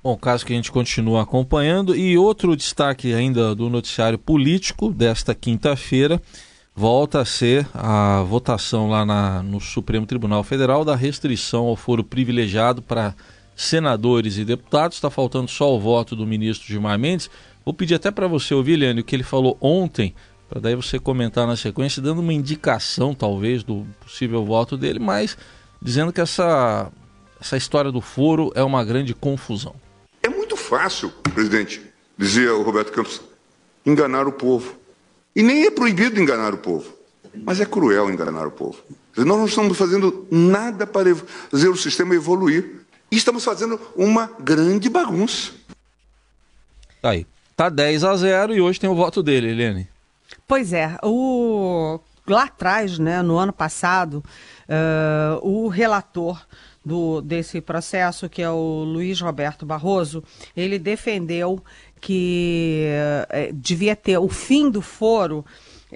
Bom, 0.03 0.17
caso 0.19 0.45
que 0.45 0.53
a 0.53 0.57
gente 0.57 0.71
continua 0.71 1.23
acompanhando. 1.23 1.97
E 1.97 2.19
outro 2.19 2.55
destaque 2.55 3.15
ainda 3.15 3.55
do 3.55 3.71
noticiário 3.71 4.19
político 4.19 4.91
desta 4.91 5.35
quinta-feira 5.35 6.21
volta 6.75 7.21
a 7.21 7.25
ser 7.25 7.69
a 7.73 8.23
votação 8.23 8.91
lá 8.91 9.07
na, 9.07 9.43
no 9.43 9.61
Supremo 9.61 10.07
Tribunal 10.07 10.43
Federal 10.43 10.85
da 10.85 10.97
restrição 10.97 11.67
ao 11.67 11.77
foro 11.77 12.03
privilegiado 12.03 12.83
para 12.83 13.15
senadores 13.55 14.37
e 14.37 14.45
deputados. 14.45 14.97
Está 14.97 15.09
faltando 15.09 15.49
só 15.49 15.73
o 15.75 15.79
voto 15.79 16.17
do 16.17 16.27
ministro 16.27 16.67
Gilmar 16.67 16.99
Mendes. 16.99 17.31
Vou 17.65 17.73
pedir 17.73 17.95
até 17.95 18.11
para 18.11 18.27
você 18.27 18.53
ouvir, 18.53 18.77
Liane, 18.77 19.01
o 19.01 19.05
que 19.05 19.15
ele 19.15 19.23
falou 19.23 19.57
ontem, 19.61 20.15
para 20.49 20.61
daí 20.61 20.75
você 20.75 20.99
comentar 20.99 21.47
na 21.47 21.57
sequência, 21.57 22.03
dando 22.03 22.21
uma 22.21 22.33
indicação, 22.33 23.15
talvez, 23.15 23.63
do 23.63 23.87
possível 24.01 24.45
voto 24.45 24.77
dele, 24.77 24.99
mas 24.99 25.39
dizendo 25.81 26.13
que 26.13 26.21
essa, 26.21 26.91
essa 27.41 27.57
história 27.57 27.91
do 27.91 28.01
foro 28.01 28.53
é 28.55 28.63
uma 28.63 28.85
grande 28.85 29.15
confusão. 29.15 29.75
É 30.23 30.29
muito 30.29 30.57
fácil, 30.57 31.11
presidente, 31.33 31.81
dizia 32.19 32.55
o 32.55 32.63
Roberto 32.63 32.93
Campos, 32.93 33.23
enganar 33.87 34.27
o 34.27 34.33
povo. 34.33 34.84
E 35.35 35.43
nem 35.43 35.65
é 35.65 35.71
proibido 35.71 36.21
enganar 36.21 36.55
o 36.55 36.59
povo, 36.59 36.93
mas 37.45 37.61
é 37.61 37.67
cruel 37.67 38.11
enganar 38.11 38.47
o 38.47 38.51
povo. 38.51 38.79
Nós 39.17 39.27
não 39.27 39.47
estamos 39.47 39.77
fazendo 39.77 40.27
nada 40.31 40.87
para 40.87 41.15
fazer 41.51 41.69
o 41.69 41.77
sistema 41.77 42.15
evoluir. 42.15 42.85
E 43.11 43.17
estamos 43.17 43.45
fazendo 43.45 43.81
uma 43.95 44.31
grande 44.41 44.89
bagunça. 44.89 45.53
Tá 47.01 47.11
aí. 47.11 47.27
Tá 47.57 47.69
10 47.69 48.03
a 48.03 48.17
0 48.17 48.55
e 48.55 48.61
hoje 48.61 48.81
tem 48.81 48.91
o 48.91 48.95
voto 48.95 49.23
dele, 49.23 49.51
Helene. 49.51 49.89
Pois 50.49 50.73
é. 50.73 50.97
O... 51.03 52.01
Lá 52.27 52.45
atrás, 52.45 52.99
né, 52.99 53.23
no 53.23 53.37
ano 53.37 53.53
passado, 53.53 54.25
uh, 54.67 55.47
o 55.47 55.69
relator 55.69 56.41
do, 56.85 57.21
desse 57.21 57.61
processo, 57.61 58.29
que 58.29 58.43
é 58.43 58.51
o 58.51 58.85
Luiz 58.85 59.21
Roberto 59.21 59.65
Barroso, 59.65 60.23
ele 60.57 60.79
defendeu 60.79 61.63
que 62.01 62.87
é, 63.31 63.51
devia 63.53 63.97
ter 63.97 64.19
o 64.19 64.29
fim 64.29 64.69
do 64.69 64.83
foro 64.83 65.45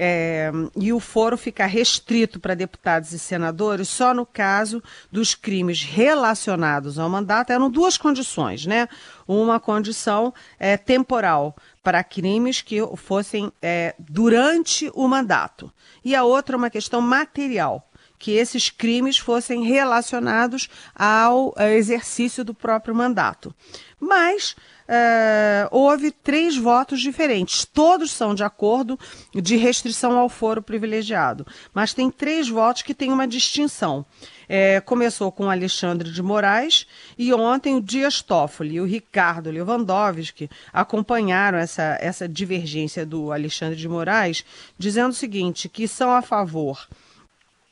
é, 0.00 0.52
e 0.76 0.92
o 0.92 1.00
foro 1.00 1.36
ficar 1.36 1.66
restrito 1.66 2.38
para 2.38 2.54
deputados 2.54 3.12
e 3.12 3.18
senadores 3.18 3.88
só 3.88 4.14
no 4.14 4.24
caso 4.24 4.80
dos 5.10 5.34
crimes 5.34 5.82
relacionados 5.82 7.00
ao 7.00 7.10
mandato. 7.10 7.50
Eram 7.50 7.68
duas 7.68 7.98
condições, 7.98 8.64
né? 8.64 8.88
Uma 9.26 9.58
condição 9.58 10.32
é, 10.58 10.76
temporal 10.76 11.56
para 11.82 12.04
crimes 12.04 12.62
que 12.62 12.78
fossem 12.96 13.52
é, 13.60 13.94
durante 13.98 14.88
o 14.94 15.08
mandato 15.08 15.72
e 16.04 16.14
a 16.14 16.22
outra 16.22 16.56
uma 16.56 16.70
questão 16.70 17.00
material 17.00 17.87
que 18.18 18.32
esses 18.32 18.68
crimes 18.68 19.16
fossem 19.16 19.64
relacionados 19.64 20.68
ao 20.94 21.54
exercício 21.58 22.44
do 22.44 22.52
próprio 22.52 22.94
mandato. 22.94 23.54
Mas 24.00 24.56
uh, 24.88 25.68
houve 25.70 26.10
três 26.10 26.56
votos 26.56 27.00
diferentes. 27.00 27.64
Todos 27.64 28.10
são 28.10 28.34
de 28.34 28.42
acordo 28.42 28.98
de 29.34 29.56
restrição 29.56 30.18
ao 30.18 30.28
foro 30.28 30.62
privilegiado. 30.62 31.46
Mas 31.72 31.94
tem 31.94 32.10
três 32.10 32.48
votos 32.48 32.82
que 32.82 32.94
têm 32.94 33.12
uma 33.12 33.28
distinção. 33.28 34.04
É, 34.50 34.80
começou 34.80 35.30
com 35.30 35.50
Alexandre 35.50 36.10
de 36.10 36.22
Moraes 36.22 36.86
e 37.18 37.34
ontem 37.34 37.76
o 37.76 37.82
Dias 37.82 38.22
Toffoli 38.22 38.76
e 38.76 38.80
o 38.80 38.86
Ricardo 38.86 39.50
Lewandowski 39.50 40.48
acompanharam 40.72 41.58
essa, 41.58 41.98
essa 42.00 42.26
divergência 42.26 43.04
do 43.04 43.30
Alexandre 43.30 43.76
de 43.76 43.86
Moraes, 43.86 44.42
dizendo 44.78 45.10
o 45.10 45.14
seguinte, 45.14 45.68
que 45.68 45.86
são 45.86 46.10
a 46.10 46.22
favor 46.22 46.88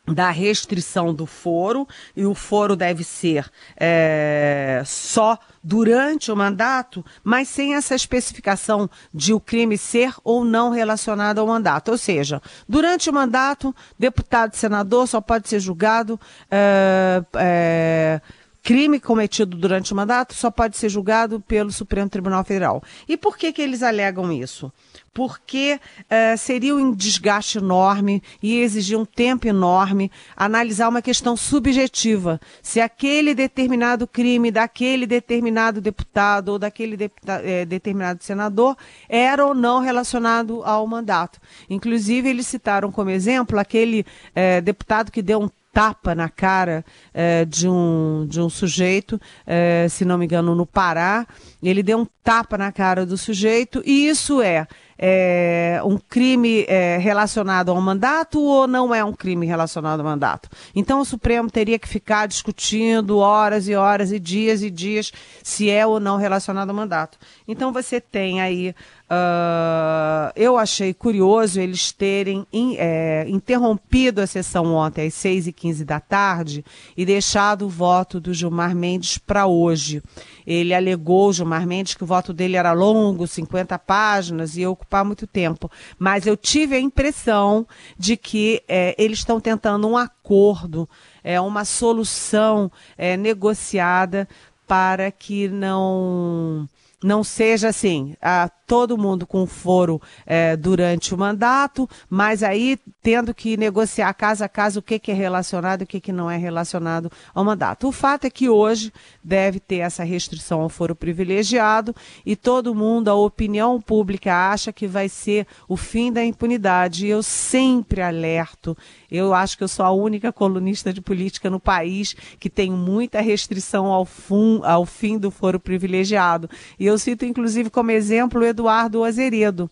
da 0.06 0.30
restrição 0.30 1.12
do 1.12 1.26
foro, 1.26 1.86
e 2.16 2.25
o 2.25 2.34
foro 2.34 2.76
deve 2.76 3.02
ser 3.02 3.50
é, 3.76 4.82
só 4.84 5.38
durante 5.62 6.30
o 6.30 6.36
mandato, 6.36 7.04
mas 7.25 7.48
sem 7.48 7.75
essa 7.75 7.94
especificação 7.94 8.88
de 9.12 9.34
o 9.34 9.40
crime 9.40 9.76
ser 9.76 10.14
ou 10.22 10.44
não 10.44 10.70
relacionado 10.70 11.40
ao 11.40 11.46
mandato. 11.46 11.90
Ou 11.90 11.98
seja, 11.98 12.40
durante 12.68 13.10
o 13.10 13.12
mandato, 13.12 13.75
deputado 13.98 14.54
e 14.54 14.56
senador 14.56 15.08
só 15.08 15.20
pode 15.20 15.48
ser 15.48 15.58
julgado. 15.58 16.20
É, 16.48 17.22
é, 17.34 18.20
crime 18.66 18.99
cometido 18.99 19.56
durante 19.56 19.92
o 19.92 19.96
mandato 19.96 20.35
só 20.35 20.50
pode 20.50 20.76
ser 20.76 20.88
julgado 20.88 21.38
pelo 21.38 21.70
Supremo 21.70 22.11
Tribunal 22.11 22.42
Federal. 22.42 22.82
E 23.08 23.16
por 23.16 23.38
que, 23.38 23.52
que 23.52 23.62
eles 23.62 23.80
alegam 23.80 24.32
isso? 24.32 24.73
porque 25.16 25.80
uh, 26.00 26.37
seria 26.37 26.76
um 26.76 26.92
desgaste 26.92 27.56
enorme 27.56 28.23
e 28.42 28.61
exigir 28.61 28.99
um 28.99 29.06
tempo 29.06 29.49
enorme 29.49 30.12
analisar 30.37 30.90
uma 30.90 31.00
questão 31.00 31.35
subjetiva. 31.38 32.38
Se 32.61 32.82
aquele 32.82 33.35
determinado 33.35 34.06
crime 34.06 34.50
daquele 34.50 35.06
determinado 35.06 35.80
deputado 35.80 36.50
ou 36.50 36.58
daquele 36.58 36.99
deputado, 36.99 37.42
eh, 37.46 37.64
determinado 37.64 38.23
senador 38.23 38.76
era 39.08 39.46
ou 39.46 39.54
não 39.54 39.80
relacionado 39.80 40.62
ao 40.64 40.87
mandato. 40.87 41.40
Inclusive, 41.70 42.28
eles 42.28 42.46
citaram 42.46 42.92
como 42.92 43.08
exemplo 43.08 43.58
aquele 43.58 44.04
eh, 44.35 44.61
deputado 44.61 45.11
que 45.11 45.23
deu 45.23 45.40
um 45.40 45.49
tapa 45.76 46.14
na 46.14 46.30
cara 46.30 46.83
eh, 47.12 47.45
de, 47.45 47.68
um, 47.68 48.25
de 48.26 48.40
um 48.40 48.49
sujeito, 48.49 49.21
eh, 49.47 49.87
se 49.90 50.06
não 50.06 50.16
me 50.16 50.25
engano, 50.25 50.54
no 50.54 50.64
Pará. 50.64 51.26
Ele 51.62 51.83
deu 51.83 51.99
um 51.99 52.06
tapa 52.25 52.56
na 52.56 52.73
cara 52.73 53.04
do 53.04 53.18
sujeito, 53.18 53.83
e 53.85 54.09
isso 54.09 54.40
é 54.40 54.66
é, 54.99 55.80
um 55.85 55.99
crime 55.99 56.64
é, 56.68 56.97
relacionado 56.99 57.71
ao 57.71 57.80
mandato 57.80 58.40
ou 58.40 58.66
não 58.66 58.95
é 58.95 59.04
um 59.04 59.12
crime 59.12 59.47
relacionado 59.47 60.00
ao 60.00 60.06
mandato. 60.06 60.49
Então 60.75 61.00
o 61.00 61.04
Supremo 61.04 61.50
teria 61.50 61.78
que 61.78 61.88
ficar 61.88 62.26
discutindo 62.26 63.18
horas 63.18 63.68
e 63.68 63.75
horas 63.75 64.11
e 64.11 64.18
dias 64.18 64.62
e 64.62 64.71
dias 64.71 65.12
se 65.42 65.71
é 65.71 65.87
ou 65.87 66.00
não 66.00 66.16
relacionado 66.16 66.71
ao 66.71 66.76
mandato. 66.76 67.18
Então 67.47 67.73
você 67.73 68.00
tem 68.00 68.40
aí 68.40 68.75
Uh, 69.08 70.32
eu 70.34 70.58
achei 70.58 70.92
curioso 70.92 71.60
eles 71.60 71.92
terem 71.92 72.44
in, 72.52 72.75
é, 72.76 73.25
interrompido 73.28 74.20
a 74.20 74.26
sessão 74.26 74.75
ontem 74.75 75.06
às 75.06 75.14
6h15 75.14 75.84
da 75.84 76.00
tarde 76.00 76.64
e 76.96 77.06
deixado 77.06 77.66
o 77.66 77.68
voto 77.68 78.18
do 78.18 78.34
Gilmar 78.34 78.75
Mendes 78.75 79.16
para 79.16 79.46
hoje. 79.46 80.02
Ele 80.44 80.75
alegou, 80.75 81.32
Gilmar 81.32 81.64
Mendes, 81.68 81.94
que 81.94 82.02
o 82.02 82.06
voto 82.06 82.32
dele 82.32 82.56
era 82.56 82.72
longo, 82.72 83.28
50 83.28 83.78
páginas, 83.78 84.56
e 84.56 84.62
ia 84.62 84.70
ocupar 84.70 85.04
muito 85.04 85.25
tempo. 85.25 85.70
Mas 85.96 86.26
eu 86.26 86.36
tive 86.36 86.75
a 86.75 86.80
impressão 86.80 87.64
de 87.96 88.16
que 88.16 88.60
é, 88.66 88.92
eles 88.98 89.18
estão 89.18 89.40
tentando 89.40 89.86
um 89.86 89.96
acordo, 89.96 90.88
é, 91.22 91.40
uma 91.40 91.64
solução 91.64 92.72
é, 92.98 93.16
negociada 93.16 94.28
para 94.66 95.12
que 95.12 95.48
não 95.48 96.68
não 97.06 97.22
seja 97.22 97.68
assim, 97.68 98.16
a 98.20 98.50
todo 98.66 98.98
mundo 98.98 99.28
com 99.28 99.46
foro 99.46 100.02
é, 100.26 100.56
durante 100.56 101.14
o 101.14 101.18
mandato, 101.18 101.88
mas 102.10 102.42
aí 102.42 102.76
tendo 103.00 103.32
que 103.32 103.56
negociar 103.56 104.12
caso 104.14 104.42
a 104.42 104.48
caso 104.48 104.80
o 104.80 104.82
que, 104.82 104.98
que 104.98 105.12
é 105.12 105.14
relacionado 105.14 105.82
e 105.82 105.84
o 105.84 105.86
que, 105.86 106.00
que 106.00 106.10
não 106.10 106.28
é 106.28 106.36
relacionado 106.36 107.10
ao 107.32 107.44
mandato. 107.44 107.86
O 107.86 107.92
fato 107.92 108.25
é 108.25 108.30
que 108.30 108.48
hoje 108.48 108.92
deve 109.22 109.60
ter 109.60 109.76
essa 109.76 110.02
restrição 110.02 110.62
ao 110.62 110.68
foro 110.68 110.96
privilegiado 110.96 111.94
e 112.25 112.34
todo 112.34 112.75
mundo, 112.75 113.08
a 113.08 113.14
opinião 113.14 113.80
pública 113.80 114.50
acha 114.50 114.72
que 114.72 114.88
vai 114.88 115.08
ser 115.08 115.46
o 115.68 115.76
fim 115.76 116.10
da 116.10 116.25
impunidade. 116.25 117.06
Eu 117.06 117.22
sempre 117.22 118.02
alerto, 118.02 118.76
eu 119.10 119.34
acho 119.34 119.56
que 119.56 119.64
eu 119.64 119.68
sou 119.68 119.84
a 119.84 119.90
única 119.90 120.32
colunista 120.32 120.92
de 120.92 121.00
política 121.00 121.50
no 121.50 121.60
país 121.60 122.14
que 122.38 122.50
tem 122.50 122.70
muita 122.70 123.20
restrição 123.20 123.86
ao, 123.86 124.04
fun, 124.04 124.60
ao 124.64 124.84
fim 124.84 125.18
do 125.18 125.30
foro 125.30 125.60
privilegiado. 125.60 126.48
E 126.78 126.86
eu 126.86 126.98
cito, 126.98 127.25
inclusive, 127.25 127.70
como 127.70 127.90
exemplo, 127.90 128.40
o 128.40 128.44
Eduardo 128.44 129.04
Azeredo. 129.04 129.70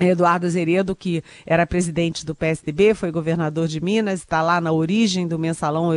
Eduardo 0.00 0.46
Azeredo, 0.46 0.96
que 0.96 1.22
era 1.46 1.66
presidente 1.66 2.26
do 2.26 2.34
PSDB, 2.34 2.94
foi 2.94 3.12
governador 3.12 3.68
de 3.68 3.80
Minas, 3.80 4.20
está 4.20 4.42
lá 4.42 4.60
na 4.60 4.72
origem 4.72 5.28
do 5.28 5.38
mensalão, 5.38 5.90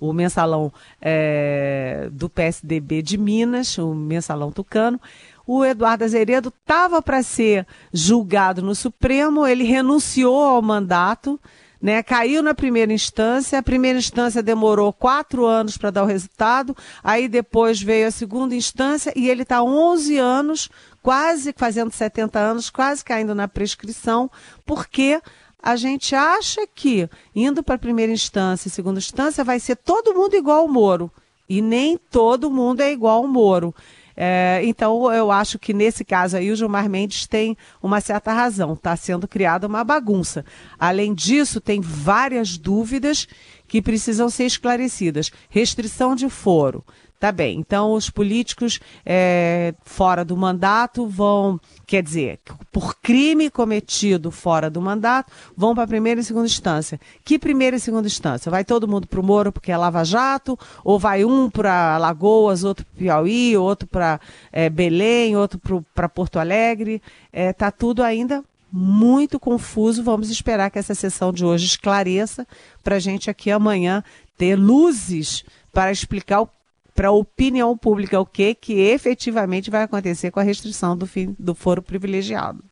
o 0.00 0.12
mensalão 0.12 0.72
é, 1.00 2.08
do 2.12 2.30
PSDB 2.30 3.02
de 3.02 3.18
Minas, 3.18 3.76
o 3.78 3.94
mensalão 3.94 4.52
tucano. 4.52 5.00
O 5.44 5.64
Eduardo 5.64 6.04
Azeredo 6.04 6.50
estava 6.50 7.02
para 7.02 7.20
ser 7.20 7.66
julgado 7.92 8.62
no 8.62 8.76
Supremo, 8.76 9.44
ele 9.44 9.64
renunciou 9.64 10.40
ao 10.40 10.62
mandato, 10.62 11.38
né? 11.82 12.00
Caiu 12.00 12.44
na 12.44 12.54
primeira 12.54 12.92
instância, 12.92 13.58
a 13.58 13.62
primeira 13.62 13.98
instância 13.98 14.40
demorou 14.40 14.92
quatro 14.92 15.44
anos 15.44 15.76
para 15.76 15.90
dar 15.90 16.04
o 16.04 16.06
resultado, 16.06 16.76
aí 17.02 17.26
depois 17.26 17.82
veio 17.82 18.06
a 18.06 18.12
segunda 18.12 18.54
instância 18.54 19.12
e 19.16 19.28
ele 19.28 19.42
está 19.42 19.60
11 19.64 20.16
anos 20.16 20.70
quase 21.02 21.52
fazendo 21.56 21.90
70 21.90 22.38
anos, 22.38 22.70
quase 22.70 23.04
caindo 23.04 23.34
na 23.34 23.48
prescrição, 23.48 24.30
porque 24.64 25.20
a 25.60 25.74
gente 25.74 26.14
acha 26.14 26.64
que 26.72 27.10
indo 27.34 27.62
para 27.62 27.74
a 27.74 27.78
primeira 27.78 28.12
instância 28.12 28.68
e 28.68 28.70
segunda 28.70 29.00
instância 29.00 29.42
vai 29.42 29.58
ser 29.58 29.76
todo 29.76 30.14
mundo 30.14 30.36
igual 30.36 30.60
ao 30.60 30.68
Moro. 30.68 31.10
E 31.48 31.60
nem 31.60 31.98
todo 31.98 32.50
mundo 32.50 32.80
é 32.80 32.92
igual 32.92 33.18
ao 33.18 33.28
Moro. 33.28 33.74
É, 34.16 34.60
então, 34.64 35.12
eu 35.12 35.30
acho 35.30 35.58
que 35.58 35.72
nesse 35.72 36.04
caso 36.04 36.36
aí 36.36 36.50
o 36.50 36.56
Gilmar 36.56 36.88
Mendes 36.88 37.26
tem 37.26 37.56
uma 37.82 38.00
certa 38.00 38.32
razão. 38.32 38.74
Está 38.74 38.94
sendo 38.96 39.26
criada 39.26 39.66
uma 39.66 39.84
bagunça. 39.84 40.44
Além 40.78 41.14
disso, 41.14 41.60
tem 41.60 41.80
várias 41.80 42.56
dúvidas 42.56 43.26
que 43.66 43.80
precisam 43.80 44.28
ser 44.28 44.44
esclarecidas. 44.44 45.30
Restrição 45.48 46.14
de 46.14 46.28
foro. 46.28 46.84
Tá 47.22 47.30
bem. 47.30 47.60
Então, 47.60 47.92
os 47.92 48.10
políticos 48.10 48.80
é, 49.06 49.74
fora 49.84 50.24
do 50.24 50.36
mandato 50.36 51.06
vão, 51.06 51.60
quer 51.86 52.02
dizer, 52.02 52.40
por 52.72 52.96
crime 52.96 53.48
cometido 53.48 54.32
fora 54.32 54.68
do 54.68 54.82
mandato, 54.82 55.30
vão 55.56 55.72
para 55.72 55.84
a 55.84 55.86
primeira 55.86 56.20
e 56.20 56.24
segunda 56.24 56.46
instância. 56.46 57.00
Que 57.24 57.38
primeira 57.38 57.76
e 57.76 57.78
segunda 57.78 58.08
instância? 58.08 58.50
Vai 58.50 58.64
todo 58.64 58.88
mundo 58.88 59.06
para 59.06 59.20
o 59.20 59.22
Moro 59.22 59.52
porque 59.52 59.70
é 59.70 59.76
Lava 59.76 60.02
Jato? 60.02 60.58
Ou 60.82 60.98
vai 60.98 61.24
um 61.24 61.48
para 61.48 61.96
Lagoas, 61.96 62.64
outro 62.64 62.84
para 62.84 62.98
Piauí, 62.98 63.56
outro 63.56 63.86
para 63.86 64.20
é, 64.50 64.68
Belém, 64.68 65.36
outro 65.36 65.60
para 65.94 66.08
Porto 66.08 66.40
Alegre? 66.40 67.00
É, 67.32 67.52
tá 67.52 67.70
tudo 67.70 68.02
ainda 68.02 68.42
muito 68.72 69.38
confuso. 69.38 70.02
Vamos 70.02 70.28
esperar 70.28 70.72
que 70.72 70.78
essa 70.80 70.92
sessão 70.92 71.32
de 71.32 71.44
hoje 71.44 71.66
esclareça 71.66 72.44
para 72.82 72.96
a 72.96 72.98
gente 72.98 73.30
aqui 73.30 73.48
amanhã 73.48 74.02
ter 74.36 74.56
luzes 74.56 75.44
para 75.72 75.92
explicar 75.92 76.40
o 76.40 76.48
para 76.94 77.08
a 77.08 77.12
opinião 77.12 77.76
pública 77.76 78.20
o 78.20 78.26
que, 78.26 78.54
que 78.54 78.74
efetivamente 78.74 79.70
vai 79.70 79.82
acontecer 79.82 80.30
com 80.30 80.40
a 80.40 80.42
restrição 80.42 80.96
do, 80.96 81.06
fim, 81.06 81.34
do 81.38 81.54
foro 81.54 81.82
privilegiado. 81.82 82.62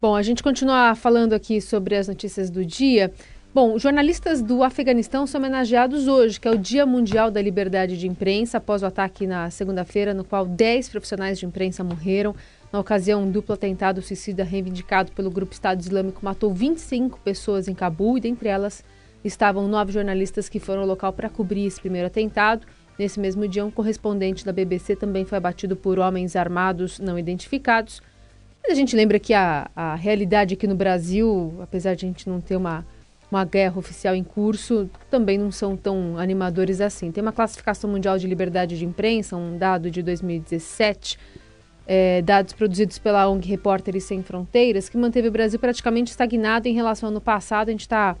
Bom, 0.00 0.14
a 0.14 0.22
gente 0.22 0.42
continua 0.42 0.94
falando 0.94 1.32
aqui 1.32 1.60
sobre 1.60 1.96
as 1.96 2.08
notícias 2.08 2.50
do 2.50 2.64
dia. 2.64 3.12
Bom, 3.54 3.78
jornalistas 3.78 4.42
do 4.42 4.64
Afeganistão 4.64 5.26
são 5.26 5.40
homenageados 5.40 6.08
hoje, 6.08 6.40
que 6.40 6.48
é 6.48 6.50
o 6.50 6.58
Dia 6.58 6.84
Mundial 6.84 7.30
da 7.30 7.40
Liberdade 7.40 7.96
de 7.96 8.08
Imprensa, 8.08 8.58
após 8.58 8.82
o 8.82 8.86
ataque 8.86 9.26
na 9.26 9.48
segunda-feira, 9.48 10.12
no 10.12 10.24
qual 10.24 10.44
10 10.44 10.88
profissionais 10.88 11.38
de 11.38 11.46
imprensa 11.46 11.84
morreram. 11.84 12.34
Na 12.72 12.80
ocasião, 12.80 13.22
um 13.22 13.30
duplo 13.30 13.54
atentado 13.54 14.02
suicida 14.02 14.42
reivindicado 14.42 15.12
pelo 15.12 15.30
grupo 15.30 15.52
Estado 15.52 15.80
Islâmico 15.80 16.24
matou 16.24 16.52
25 16.52 17.20
pessoas 17.20 17.68
em 17.68 17.74
Cabul 17.74 18.18
e, 18.18 18.20
dentre 18.20 18.48
elas, 18.48 18.82
estavam 19.24 19.66
nove 19.66 19.92
jornalistas 19.92 20.48
que 20.48 20.60
foram 20.60 20.82
ao 20.82 20.86
local 20.86 21.12
para 21.12 21.30
cobrir 21.30 21.66
esse 21.66 21.80
primeiro 21.80 22.06
atentado. 22.06 22.66
Nesse 22.98 23.18
mesmo 23.18 23.48
dia, 23.48 23.64
um 23.64 23.70
correspondente 23.70 24.44
da 24.44 24.52
BBC 24.52 24.94
também 24.94 25.24
foi 25.24 25.38
abatido 25.38 25.74
por 25.74 25.98
homens 25.98 26.36
armados 26.36 27.00
não 27.00 27.18
identificados. 27.18 28.00
Mas 28.62 28.72
a 28.72 28.74
gente 28.74 28.94
lembra 28.94 29.18
que 29.18 29.34
a, 29.34 29.70
a 29.74 29.94
realidade 29.94 30.54
aqui 30.54 30.66
no 30.66 30.74
Brasil, 30.74 31.54
apesar 31.60 31.94
de 31.94 32.06
a 32.06 32.08
gente 32.08 32.28
não 32.28 32.40
ter 32.40 32.56
uma, 32.56 32.86
uma 33.30 33.44
guerra 33.44 33.78
oficial 33.78 34.14
em 34.14 34.22
curso, 34.22 34.88
também 35.10 35.36
não 35.36 35.50
são 35.50 35.76
tão 35.76 36.16
animadores 36.16 36.80
assim. 36.80 37.10
Tem 37.10 37.20
uma 37.20 37.32
classificação 37.32 37.90
mundial 37.90 38.16
de 38.16 38.26
liberdade 38.26 38.78
de 38.78 38.84
imprensa, 38.84 39.36
um 39.36 39.58
dado 39.58 39.90
de 39.90 40.02
2017, 40.02 41.18
é, 41.86 42.22
dados 42.22 42.54
produzidos 42.54 42.96
pela 42.96 43.28
ONG 43.28 43.48
Repórteres 43.48 44.04
Sem 44.04 44.22
Fronteiras, 44.22 44.88
que 44.88 44.96
manteve 44.96 45.28
o 45.28 45.32
Brasil 45.32 45.58
praticamente 45.58 46.12
estagnado 46.12 46.68
em 46.68 46.72
relação 46.72 47.08
ao 47.08 47.10
ano 47.10 47.20
passado. 47.20 47.68
A 47.68 47.72
gente 47.72 47.80
está 47.80 48.16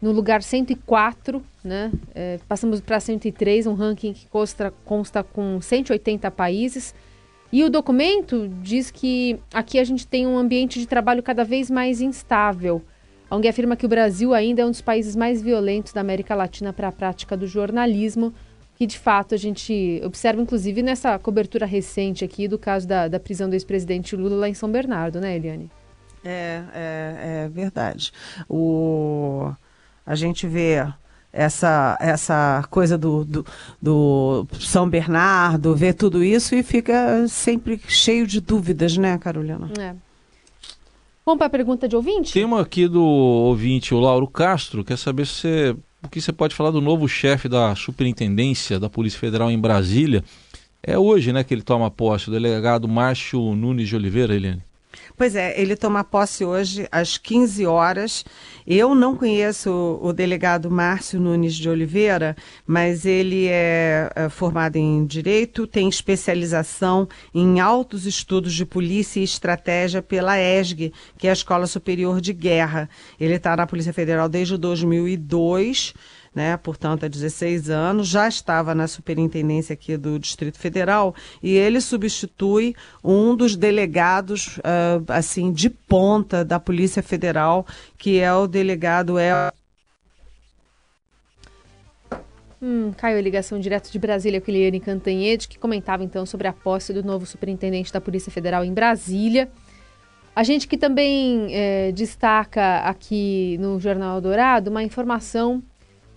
no 0.00 0.12
lugar 0.12 0.42
104, 0.42 1.42
né? 1.62 1.90
É, 2.14 2.38
passamos 2.48 2.80
para 2.80 3.00
103, 3.00 3.66
um 3.66 3.74
ranking 3.74 4.12
que 4.12 4.26
consta, 4.28 4.72
consta 4.84 5.22
com 5.22 5.60
180 5.60 6.30
países. 6.30 6.94
E 7.50 7.64
o 7.64 7.70
documento 7.70 8.48
diz 8.62 8.90
que 8.90 9.40
aqui 9.52 9.78
a 9.78 9.84
gente 9.84 10.06
tem 10.06 10.26
um 10.26 10.36
ambiente 10.36 10.78
de 10.78 10.86
trabalho 10.86 11.22
cada 11.22 11.44
vez 11.44 11.70
mais 11.70 12.00
instável. 12.00 12.82
A 13.30 13.36
ONG 13.36 13.48
afirma 13.48 13.76
que 13.76 13.86
o 13.86 13.88
Brasil 13.88 14.32
ainda 14.32 14.62
é 14.62 14.66
um 14.66 14.70
dos 14.70 14.80
países 14.80 15.16
mais 15.16 15.42
violentos 15.42 15.92
da 15.92 16.00
América 16.00 16.34
Latina 16.34 16.72
para 16.72 16.88
a 16.88 16.92
prática 16.92 17.36
do 17.36 17.46
jornalismo, 17.46 18.32
que 18.76 18.86
de 18.86 18.98
fato 18.98 19.34
a 19.34 19.38
gente 19.38 20.00
observa, 20.04 20.40
inclusive, 20.40 20.82
nessa 20.82 21.18
cobertura 21.18 21.66
recente 21.66 22.24
aqui 22.24 22.46
do 22.46 22.58
caso 22.58 22.86
da, 22.86 23.08
da 23.08 23.18
prisão 23.18 23.48
do 23.48 23.54
ex-presidente 23.54 24.14
Lula 24.14 24.36
lá 24.36 24.48
em 24.48 24.54
São 24.54 24.70
Bernardo, 24.70 25.20
né, 25.20 25.36
Eliane? 25.36 25.70
É, 26.24 26.62
é, 26.74 27.44
é 27.44 27.48
verdade. 27.48 28.12
O, 28.48 29.50
a 30.08 30.14
gente 30.14 30.46
vê 30.46 30.86
essa, 31.30 31.98
essa 32.00 32.64
coisa 32.70 32.96
do, 32.96 33.26
do, 33.26 33.46
do, 33.80 34.48
São 34.58 34.88
Bernardo, 34.88 35.76
vê 35.76 35.92
tudo 35.92 36.24
isso 36.24 36.54
e 36.54 36.62
fica 36.62 37.28
sempre 37.28 37.78
cheio 37.86 38.26
de 38.26 38.40
dúvidas, 38.40 38.96
né, 38.96 39.18
Carolina? 39.18 39.70
É. 39.78 39.94
Vamos 41.26 41.36
para 41.36 41.48
a 41.48 41.50
pergunta 41.50 41.86
de 41.86 41.94
ouvinte? 41.94 42.32
Tem 42.32 42.42
uma 42.42 42.62
aqui 42.62 42.88
do 42.88 43.04
ouvinte, 43.04 43.94
o 43.94 44.00
Lauro 44.00 44.26
Castro, 44.26 44.82
quer 44.82 44.96
saber 44.96 45.26
se 45.26 45.34
você, 45.34 45.76
o 46.02 46.08
que 46.08 46.22
você 46.22 46.32
pode 46.32 46.54
falar 46.54 46.70
do 46.70 46.80
novo 46.80 47.06
chefe 47.06 47.50
da 47.50 47.74
Superintendência 47.74 48.80
da 48.80 48.88
Polícia 48.88 49.20
Federal 49.20 49.50
em 49.50 49.60
Brasília. 49.60 50.24
É 50.82 50.98
hoje 50.98 51.34
né, 51.34 51.44
que 51.44 51.52
ele 51.52 51.60
toma 51.60 51.90
posse, 51.90 52.30
o 52.30 52.32
delegado 52.32 52.88
Márcio 52.88 53.54
Nunes 53.54 53.88
de 53.88 53.94
Oliveira, 53.94 54.34
Eliane. 54.34 54.62
Pois 55.18 55.34
é, 55.34 55.60
ele 55.60 55.74
toma 55.74 56.04
posse 56.04 56.44
hoje 56.44 56.86
às 56.92 57.18
15 57.18 57.66
horas. 57.66 58.24
Eu 58.64 58.94
não 58.94 59.16
conheço 59.16 59.98
o, 60.00 60.12
delegado 60.12 60.70
Márcio 60.70 61.18
Nunes 61.18 61.56
de 61.56 61.68
Oliveira, 61.68 62.36
mas 62.64 63.04
ele 63.04 63.48
é, 63.48 64.12
é, 64.14 64.28
formado 64.28 64.76
em 64.76 65.04
Direito, 65.04 65.66
tem 65.66 65.88
especialização 65.88 67.08
em 67.34 67.58
altos 67.58 68.06
estudos 68.06 68.54
de 68.54 68.64
polícia 68.64 69.18
e 69.18 69.24
estratégia 69.24 70.00
pela 70.00 70.38
ESG, 70.38 70.92
que 71.18 71.26
é 71.26 71.30
a 71.30 71.32
Escola 71.32 71.66
Superior 71.66 72.20
de 72.20 72.32
Guerra. 72.32 72.88
Ele 73.18 73.34
está 73.34 73.56
na 73.56 73.66
Polícia 73.66 73.92
Federal 73.92 74.28
desde 74.28 74.56
2002 74.56 75.94
né, 76.38 76.56
portanto, 76.56 77.04
há 77.04 77.08
16 77.08 77.68
anos, 77.68 78.06
já 78.06 78.28
estava 78.28 78.72
na 78.72 78.86
superintendência 78.86 79.72
aqui 79.72 79.96
do 79.96 80.20
Distrito 80.20 80.56
Federal 80.56 81.12
e 81.42 81.56
ele 81.56 81.80
substitui 81.80 82.76
um 83.02 83.34
dos 83.34 83.56
delegados, 83.56 84.58
uh, 84.58 85.04
assim, 85.08 85.52
de 85.52 85.68
ponta 85.68 86.44
da 86.44 86.60
Polícia 86.60 87.02
Federal, 87.02 87.66
que 87.98 88.20
é 88.20 88.32
o 88.32 88.46
delegado 88.46 89.18
El 89.18 89.52
Hum, 92.62 92.92
caiu 92.96 93.18
a 93.18 93.20
ligação 93.20 93.58
direto 93.58 93.90
de 93.90 93.98
Brasília 93.98 94.40
com 94.40 94.50
Eliane 94.50 94.78
Cantanhede, 94.78 95.48
que 95.48 95.58
comentava 95.58 96.04
então 96.04 96.24
sobre 96.24 96.46
a 96.46 96.52
posse 96.52 96.92
do 96.92 97.02
novo 97.02 97.26
superintendente 97.26 97.92
da 97.92 98.00
Polícia 98.00 98.30
Federal 98.30 98.64
em 98.64 98.72
Brasília. 98.72 99.48
A 100.36 100.44
gente 100.44 100.68
que 100.68 100.76
também 100.76 101.48
é, 101.50 101.90
destaca 101.90 102.78
aqui 102.80 103.56
no 103.58 103.80
Jornal 103.80 104.20
Dourado 104.20 104.70
uma 104.70 104.84
informação 104.84 105.62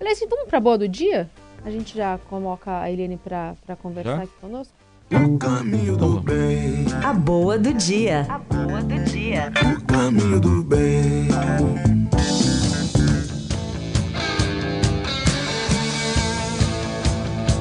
Aliás, 0.02 0.20
vamos 0.28 0.48
para 0.50 0.58
a 0.58 0.62
boa 0.62 0.80
do 0.80 0.88
dia? 0.88 1.30
A 1.64 1.70
gente 1.70 1.96
já 1.96 2.18
coloca 2.28 2.82
a 2.82 2.90
Eliane 2.90 3.18
para 3.18 3.56
conversar 3.84 4.18
já? 4.18 4.24
aqui 4.24 4.34
conosco. 4.42 4.74
O 5.12 5.38
caminho 5.38 5.96
do 5.96 6.20
bem. 6.20 6.88
A 7.06 7.14
boa 7.14 7.56
do 7.60 7.72
dia. 7.72 8.26
A 8.28 8.40
boa 8.40 8.82
do 8.82 9.00
dia. 9.04 9.54
O 9.64 9.86
caminho 9.86 10.40
do 10.40 10.64
bem. 10.64 11.28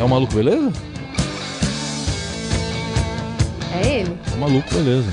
É 0.01 0.03
o 0.03 0.09
maluco, 0.09 0.35
beleza? 0.35 0.73
É 3.75 3.99
ele? 3.99 4.19
É 4.33 4.35
o 4.35 4.39
maluco, 4.39 4.71
beleza. 4.71 5.13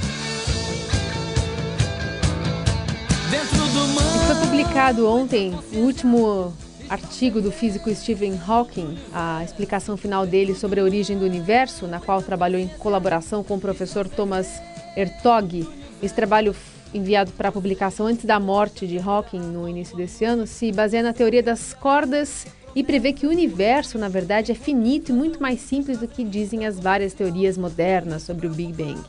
Foi 4.28 4.36
publicado 4.46 5.10
ontem 5.10 5.54
o 5.74 5.80
último 5.80 6.54
artigo 6.90 7.42
do 7.42 7.52
físico 7.52 7.94
Stephen 7.94 8.40
Hawking, 8.46 8.98
a 9.14 9.44
explicação 9.44 9.98
final 9.98 10.26
dele 10.26 10.56
sobre 10.56 10.80
a 10.80 10.84
origem 10.84 11.18
do 11.18 11.26
universo, 11.26 11.88
na 11.88 12.00
qual 12.00 12.22
trabalhou 12.22 12.60
em 12.60 12.68
colaboração 12.68 13.44
com 13.44 13.56
o 13.56 13.60
professor 13.60 14.08
Thomas 14.08 14.62
Ertog. 14.96 15.68
Esse 16.02 16.14
trabalho 16.14 16.56
enviado 16.94 17.32
para 17.32 17.52
publicação 17.52 18.08
antes 18.08 18.26
da 18.26 18.40
morte 18.40 18.88
de 18.88 18.98
Hawking 18.98 19.40
no 19.40 19.68
início 19.68 19.98
desse 19.98 20.24
ano 20.24 20.48
se 20.48 20.72
baseia 20.72 21.04
na 21.04 21.14
teoria 21.14 21.44
das 21.44 21.74
cordas 21.74 22.48
e 22.76 22.84
prevê 22.84 23.12
que 23.12 23.26
o 23.26 23.30
universo, 23.30 23.98
na 23.98 24.08
verdade, 24.08 24.52
é 24.52 24.56
finito 24.56 25.10
e 25.10 25.14
muito 25.14 25.42
mais 25.42 25.60
simples 25.60 25.98
do 25.98 26.08
que 26.08 26.24
dizem 26.24 26.66
as 26.66 26.80
várias 26.80 27.14
teorias 27.14 27.58
modernas 27.58 28.24
sobre 28.24 28.48
o 28.48 28.52
Big 28.52 28.72
Bang. 28.72 29.02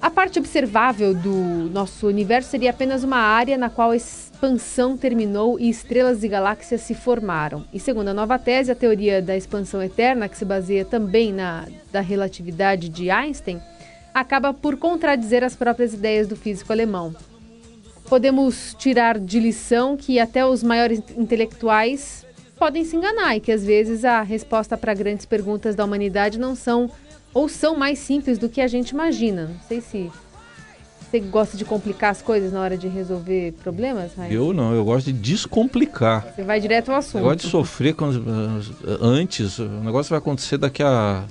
A 0.00 0.10
parte 0.10 0.38
observável 0.38 1.14
do 1.14 1.34
nosso 1.72 2.06
universo 2.06 2.50
seria 2.50 2.70
apenas 2.70 3.02
uma 3.02 3.16
área 3.16 3.56
na 3.56 3.70
qual 3.70 3.92
expansão 4.44 4.94
terminou 4.94 5.58
e 5.58 5.70
estrelas 5.70 6.22
e 6.22 6.28
galáxias 6.28 6.82
se 6.82 6.94
formaram. 6.94 7.64
E 7.72 7.80
segundo 7.80 8.08
a 8.08 8.14
nova 8.14 8.38
tese, 8.38 8.70
a 8.70 8.74
teoria 8.74 9.22
da 9.22 9.34
expansão 9.34 9.82
eterna, 9.82 10.28
que 10.28 10.36
se 10.36 10.44
baseia 10.44 10.84
também 10.84 11.32
na 11.32 11.66
da 11.90 12.00
relatividade 12.00 12.90
de 12.90 13.10
Einstein, 13.10 13.58
acaba 14.12 14.52
por 14.52 14.76
contradizer 14.76 15.42
as 15.42 15.56
próprias 15.56 15.94
ideias 15.94 16.28
do 16.28 16.36
físico 16.36 16.72
alemão. 16.72 17.14
Podemos 18.06 18.74
tirar 18.78 19.18
de 19.18 19.40
lição 19.40 19.96
que 19.96 20.20
até 20.20 20.44
os 20.44 20.62
maiores 20.62 21.00
intelectuais 21.16 22.26
podem 22.58 22.84
se 22.84 22.96
enganar 22.96 23.36
e 23.36 23.40
que 23.40 23.50
às 23.50 23.64
vezes 23.64 24.04
a 24.04 24.20
resposta 24.20 24.76
para 24.76 24.92
grandes 24.92 25.24
perguntas 25.24 25.74
da 25.74 25.84
humanidade 25.84 26.38
não 26.38 26.54
são 26.54 26.90
ou 27.32 27.48
são 27.48 27.76
mais 27.76 27.98
simples 27.98 28.36
do 28.36 28.48
que 28.48 28.60
a 28.60 28.68
gente 28.68 28.90
imagina. 28.90 29.46
Não 29.46 29.60
sei 29.66 29.80
se 29.80 30.12
você 31.10 31.20
gosta 31.20 31.56
de 31.56 31.64
complicar 31.64 32.10
as 32.10 32.22
coisas 32.22 32.52
na 32.52 32.60
hora 32.60 32.76
de 32.76 32.88
resolver 32.88 33.52
problemas, 33.62 34.14
Raio? 34.14 34.32
Eu 34.32 34.52
não, 34.52 34.74
eu 34.74 34.84
gosto 34.84 35.06
de 35.06 35.12
descomplicar. 35.12 36.26
Você 36.34 36.42
vai 36.42 36.60
direto 36.60 36.90
ao 36.90 36.96
assunto. 36.96 37.18
Eu 37.18 37.24
gosto 37.24 37.40
de 37.40 37.48
sofrer 37.48 37.94
quando, 37.94 38.24
antes, 39.00 39.58
o 39.58 39.68
negócio 39.68 40.10
vai 40.10 40.18
acontecer 40.18 40.58
daqui 40.58 40.82
a 40.82 41.24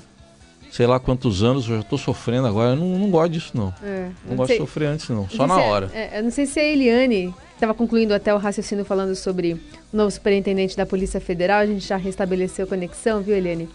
sei 0.73 0.88
lá 0.88 0.99
quantos 0.99 1.43
anos, 1.43 1.69
eu 1.69 1.75
já 1.75 1.81
estou 1.81 1.99
sofrendo 1.99 2.47
agora. 2.47 2.71
Eu 2.71 2.75
não, 2.75 2.97
não 2.97 3.12
gosto 3.12 3.31
disso, 3.31 3.51
não. 3.53 3.71
É, 3.83 4.09
não, 4.23 4.31
não 4.31 4.36
gosto 4.38 4.47
sei, 4.47 4.57
de 4.57 4.63
sofrer 4.63 4.88
antes, 4.88 5.07
não. 5.09 5.29
Só 5.29 5.45
na 5.45 5.57
hora. 5.57 5.91
É, 5.93 6.17
eu 6.17 6.23
não 6.23 6.31
sei 6.31 6.47
se 6.47 6.59
a 6.59 6.63
Eliane 6.63 7.31
estava 7.53 7.75
concluindo 7.75 8.12
até 8.12 8.33
o 8.33 8.38
raciocínio 8.39 8.83
falando 8.83 9.15
sobre 9.15 9.53
o 9.53 9.59
novo 9.95 10.09
superintendente 10.09 10.75
da 10.75 10.83
Polícia 10.83 11.21
Federal. 11.21 11.59
A 11.59 11.65
gente 11.67 11.88
já 11.88 11.95
restabeleceu 11.95 12.65
a 12.65 12.67
conexão, 12.67 13.21
viu, 13.21 13.36
Eliane? 13.36 13.69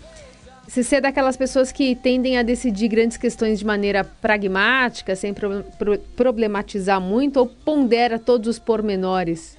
Se 0.69 0.85
você 0.85 0.97
é 0.97 1.01
daquelas 1.01 1.37
pessoas 1.37 1.73
que 1.73 1.97
tendem 1.97 2.39
a 2.39 2.43
decidir 2.43 2.89
grandes 2.89 3.17
questões 3.17 3.59
de 3.59 3.65
maneira 3.65 4.05
pragmática, 4.05 5.17
sem 5.17 5.33
pro, 5.33 5.65
pro, 5.79 5.99
problematizar 6.15 7.01
muito, 7.01 7.39
ou 7.39 7.47
pondera 7.47 8.19
todos 8.19 8.49
os 8.49 8.59
pormenores? 8.59 9.57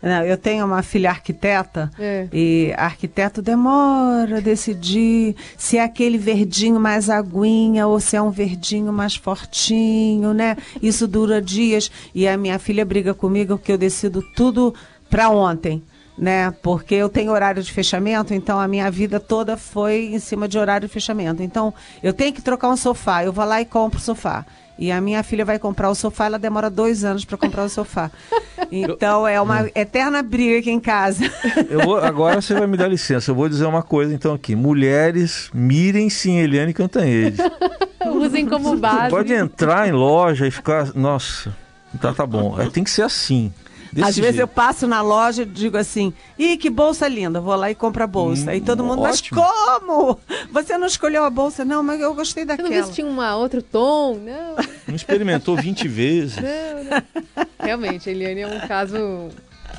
Não, 0.00 0.22
eu 0.22 0.36
tenho 0.36 0.64
uma 0.64 0.82
filha 0.82 1.10
arquiteta 1.10 1.90
é. 1.98 2.28
e 2.32 2.72
arquiteto 2.76 3.42
demora 3.42 4.36
a 4.36 4.40
decidir 4.40 5.34
se 5.56 5.76
é 5.76 5.82
aquele 5.82 6.16
verdinho 6.16 6.78
mais 6.78 7.10
aguinha 7.10 7.86
ou 7.86 7.98
se 7.98 8.14
é 8.14 8.22
um 8.22 8.30
verdinho 8.30 8.92
mais 8.92 9.16
fortinho, 9.16 10.32
né? 10.32 10.56
Isso 10.80 11.08
dura 11.08 11.42
dias 11.42 11.90
e 12.14 12.28
a 12.28 12.36
minha 12.36 12.60
filha 12.60 12.84
briga 12.84 13.12
comigo 13.12 13.58
porque 13.58 13.72
eu 13.72 13.78
decido 13.78 14.22
tudo 14.36 14.72
para 15.10 15.30
ontem 15.30 15.82
né? 16.18 16.52
Porque 16.62 16.96
eu 16.96 17.08
tenho 17.08 17.32
horário 17.32 17.62
de 17.62 17.72
fechamento, 17.72 18.34
então 18.34 18.58
a 18.58 18.66
minha 18.66 18.90
vida 18.90 19.20
toda 19.20 19.56
foi 19.56 20.06
em 20.12 20.18
cima 20.18 20.48
de 20.48 20.58
horário 20.58 20.88
de 20.88 20.92
fechamento. 20.92 21.42
Então, 21.42 21.72
eu 22.02 22.12
tenho 22.12 22.32
que 22.32 22.42
trocar 22.42 22.68
um 22.68 22.76
sofá, 22.76 23.24
eu 23.24 23.32
vou 23.32 23.44
lá 23.44 23.60
e 23.60 23.64
compro 23.64 23.98
o 23.98 24.02
sofá. 24.02 24.44
E 24.78 24.92
a 24.92 25.00
minha 25.00 25.24
filha 25.24 25.44
vai 25.44 25.58
comprar 25.58 25.90
o 25.90 25.94
sofá, 25.94 26.26
ela 26.26 26.38
demora 26.38 26.70
dois 26.70 27.04
anos 27.04 27.24
para 27.24 27.36
comprar 27.36 27.64
o 27.64 27.68
sofá. 27.68 28.10
Então 28.70 29.26
é 29.26 29.40
uma 29.40 29.66
eterna 29.74 30.22
briga 30.22 30.58
aqui 30.58 30.70
em 30.70 30.80
casa. 30.80 31.24
Eu 31.70 31.80
vou, 31.80 31.96
agora 31.96 32.42
você 32.42 32.52
vai 32.52 32.66
me 32.66 32.76
dar 32.76 32.88
licença, 32.88 33.30
eu 33.30 33.34
vou 33.34 33.48
dizer 33.48 33.64
uma 33.64 33.82
coisa 33.82 34.12
então 34.12 34.34
aqui. 34.34 34.54
Mulheres, 34.54 35.48
mirem-se 35.54 36.28
em 36.28 36.40
Eliane 36.40 36.74
Cantanhede. 36.74 37.38
Usem 38.04 38.46
como 38.46 38.76
base. 38.76 39.10
Pode 39.10 39.32
entrar 39.32 39.88
em 39.88 39.92
loja 39.92 40.46
e 40.46 40.50
ficar. 40.50 40.92
Nossa, 40.94 41.56
tá, 41.98 42.12
tá 42.12 42.26
bom. 42.26 42.60
É, 42.60 42.68
tem 42.68 42.84
que 42.84 42.90
ser 42.90 43.02
assim. 43.02 43.52
Desse 43.98 44.08
Às 44.10 44.14
jeito. 44.14 44.26
vezes 44.26 44.40
eu 44.40 44.46
passo 44.46 44.86
na 44.86 45.02
loja 45.02 45.42
e 45.42 45.44
digo 45.44 45.76
assim, 45.76 46.12
ih, 46.38 46.56
que 46.56 46.70
bolsa 46.70 47.08
linda, 47.08 47.40
vou 47.40 47.56
lá 47.56 47.68
e 47.68 47.74
compro 47.74 48.04
a 48.04 48.06
bolsa. 48.06 48.52
Hum, 48.52 48.54
e 48.54 48.60
todo 48.60 48.84
mundo, 48.84 49.02
ótimo. 49.02 49.40
mas 49.40 49.80
como? 49.80 50.18
Você 50.52 50.78
não 50.78 50.86
escolheu 50.86 51.24
a 51.24 51.30
bolsa? 51.30 51.64
Não, 51.64 51.82
mas 51.82 52.00
eu 52.00 52.14
gostei 52.14 52.44
daquela. 52.44 52.68
Você 52.68 52.74
não 52.76 52.82
viu 52.84 52.88
se 52.88 52.94
tinha 52.94 53.06
um 53.08 53.20
outro 53.36 53.60
tom? 53.60 54.14
Não. 54.14 54.54
Não 54.86 54.94
experimentou 54.94 55.56
20 55.56 55.88
vezes. 55.88 56.36
Não, 56.36 56.84
não. 56.84 57.46
Realmente, 57.58 58.08
Eliane 58.08 58.42
é 58.42 58.46
um 58.46 58.68
caso 58.68 59.30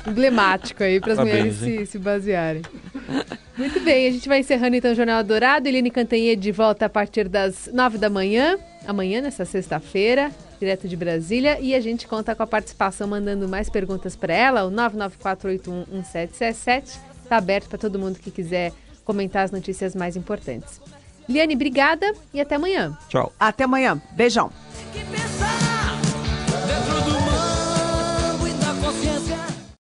emblemático 0.06 0.82
aí 0.82 1.00
para 1.00 1.12
as 1.12 1.18
mulheres 1.18 1.56
se, 1.56 1.86
se, 1.86 1.98
basearem. 1.98 2.62
Muito 3.56 3.80
bem, 3.80 4.08
a 4.08 4.10
gente 4.10 4.28
vai 4.28 4.40
encerrando 4.40 4.76
então 4.76 4.92
o 4.92 4.94
Jornal 4.94 5.22
Dourado. 5.22 5.68
Eliane 5.68 5.90
Cantanhê 5.90 6.36
de 6.36 6.52
volta 6.52 6.86
a 6.86 6.88
partir 6.88 7.28
das 7.28 7.68
nove 7.72 7.98
da 7.98 8.08
manhã, 8.08 8.58
amanhã, 8.86 9.20
nessa 9.20 9.44
sexta-feira 9.44 10.30
direto 10.60 10.86
de 10.86 10.94
Brasília. 10.94 11.58
E 11.60 11.74
a 11.74 11.80
gente 11.80 12.06
conta 12.06 12.34
com 12.34 12.42
a 12.42 12.46
participação 12.46 13.08
mandando 13.08 13.48
mais 13.48 13.70
perguntas 13.70 14.14
para 14.14 14.34
ela. 14.34 14.64
O 14.64 14.70
994811777 14.70 16.98
está 17.24 17.38
aberto 17.38 17.68
para 17.68 17.78
todo 17.78 17.98
mundo 17.98 18.18
que 18.18 18.30
quiser 18.30 18.72
comentar 19.04 19.44
as 19.44 19.50
notícias 19.50 19.96
mais 19.96 20.16
importantes. 20.16 20.80
Liane, 21.28 21.54
obrigada 21.54 22.12
e 22.34 22.40
até 22.40 22.56
amanhã. 22.56 22.98
Tchau. 23.08 23.32
Até 23.38 23.62
amanhã. 23.64 24.02
Beijão. 24.12 24.50